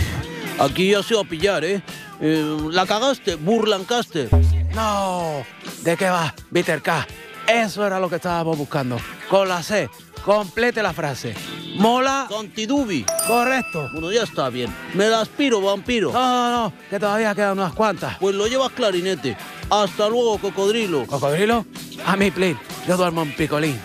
[0.59, 1.83] aquí ya se va a pillar, ¿eh?
[2.19, 4.29] Eh, la cagaste, Burlancaster.
[4.73, 5.43] No.
[5.83, 6.33] ¿De qué va,
[6.83, 7.07] K?
[7.47, 8.97] Eso era lo que estábamos buscando.
[9.29, 9.89] Con la C.
[10.23, 11.33] Complete la frase.
[11.77, 12.27] Mola.
[12.29, 13.05] Cantidubi.
[13.27, 13.89] Correcto.
[13.93, 14.73] Bueno, ya está bien.
[14.93, 16.11] Me la aspiro, vampiro.
[16.11, 18.17] No, no, no, que todavía quedan unas cuantas.
[18.19, 19.35] Pues lo llevas clarinete.
[19.69, 21.05] Hasta luego, cocodrilo.
[21.07, 21.65] ¿Cocodrilo?
[22.05, 22.57] A mi plin.
[22.87, 23.79] Yo duermo en picolín.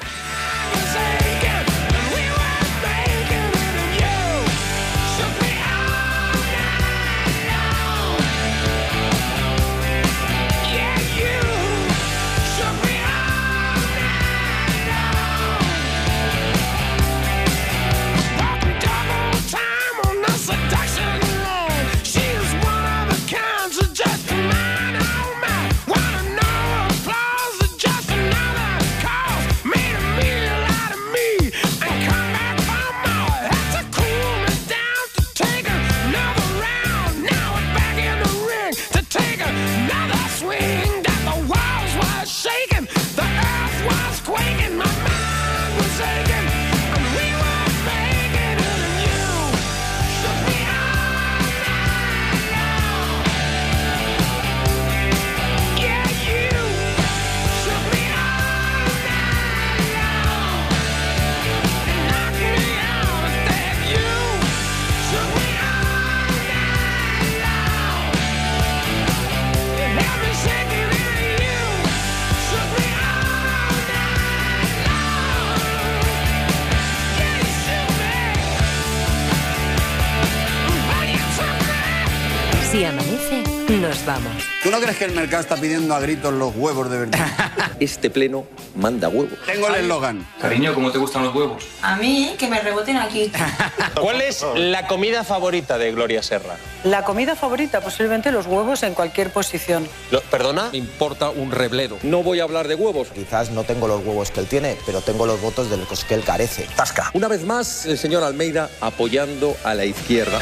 [84.67, 87.29] ¿Tú no crees que el mercado está pidiendo a gritos los huevos de verdad?
[87.79, 89.39] Este pleno manda huevos.
[89.47, 90.27] Tengo el eslogan.
[90.41, 91.63] Cariño, ¿cómo te gustan los huevos?
[91.83, 93.31] A mí, que me reboten aquí.
[94.01, 96.57] ¿Cuál es la comida favorita de Gloria Serra?
[96.83, 99.87] La comida favorita, posiblemente los huevos en cualquier posición.
[100.33, 100.71] ¿Perdona?
[100.73, 101.99] Me importa un reblero.
[102.03, 103.07] No voy a hablar de huevos.
[103.15, 106.15] Quizás no tengo los huevos que él tiene, pero tengo los votos de los que
[106.15, 106.67] él carece.
[106.75, 107.13] Tasca.
[107.15, 110.41] Una vez más, el señor Almeida apoyando a la izquierda.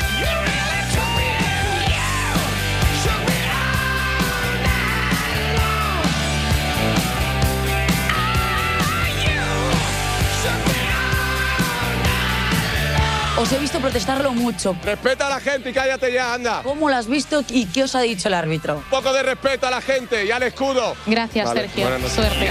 [13.45, 14.75] Os he visto protestarlo mucho.
[14.83, 16.63] Respeta a la gente y cállate ya, anda.
[16.63, 18.77] ¿Cómo lo has visto y qué os ha dicho el árbitro?
[18.77, 20.97] Un poco de respeto a la gente y al escudo.
[21.05, 22.09] Gracias, Vale, Sergio.
[22.09, 22.51] Suerte.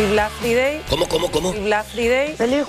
[0.00, 0.82] El Black Friday.
[0.88, 1.52] ¿Cómo, cómo, cómo?
[1.52, 2.34] El Black Friday.
[2.34, 2.64] Feliz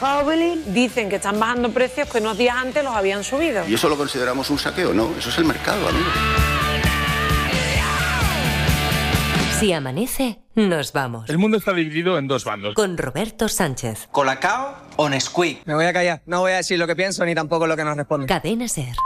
[0.00, 0.64] Halloween.
[0.74, 3.64] Dicen que están bajando precios que unos días antes los habían subido.
[3.68, 4.92] ¿Y eso lo consideramos un saqueo?
[4.92, 6.08] No, eso es el mercado, amigo.
[9.62, 11.30] Si amanece, nos vamos.
[11.30, 12.74] El mundo está dividido en dos bandos.
[12.74, 14.08] Con Roberto Sánchez.
[14.10, 15.64] ¿Colacao o Nesquik?
[15.66, 16.20] Me voy a callar.
[16.26, 18.26] No voy a decir lo que pienso ni tampoco lo que nos responde.
[18.26, 18.96] Cadena Ser.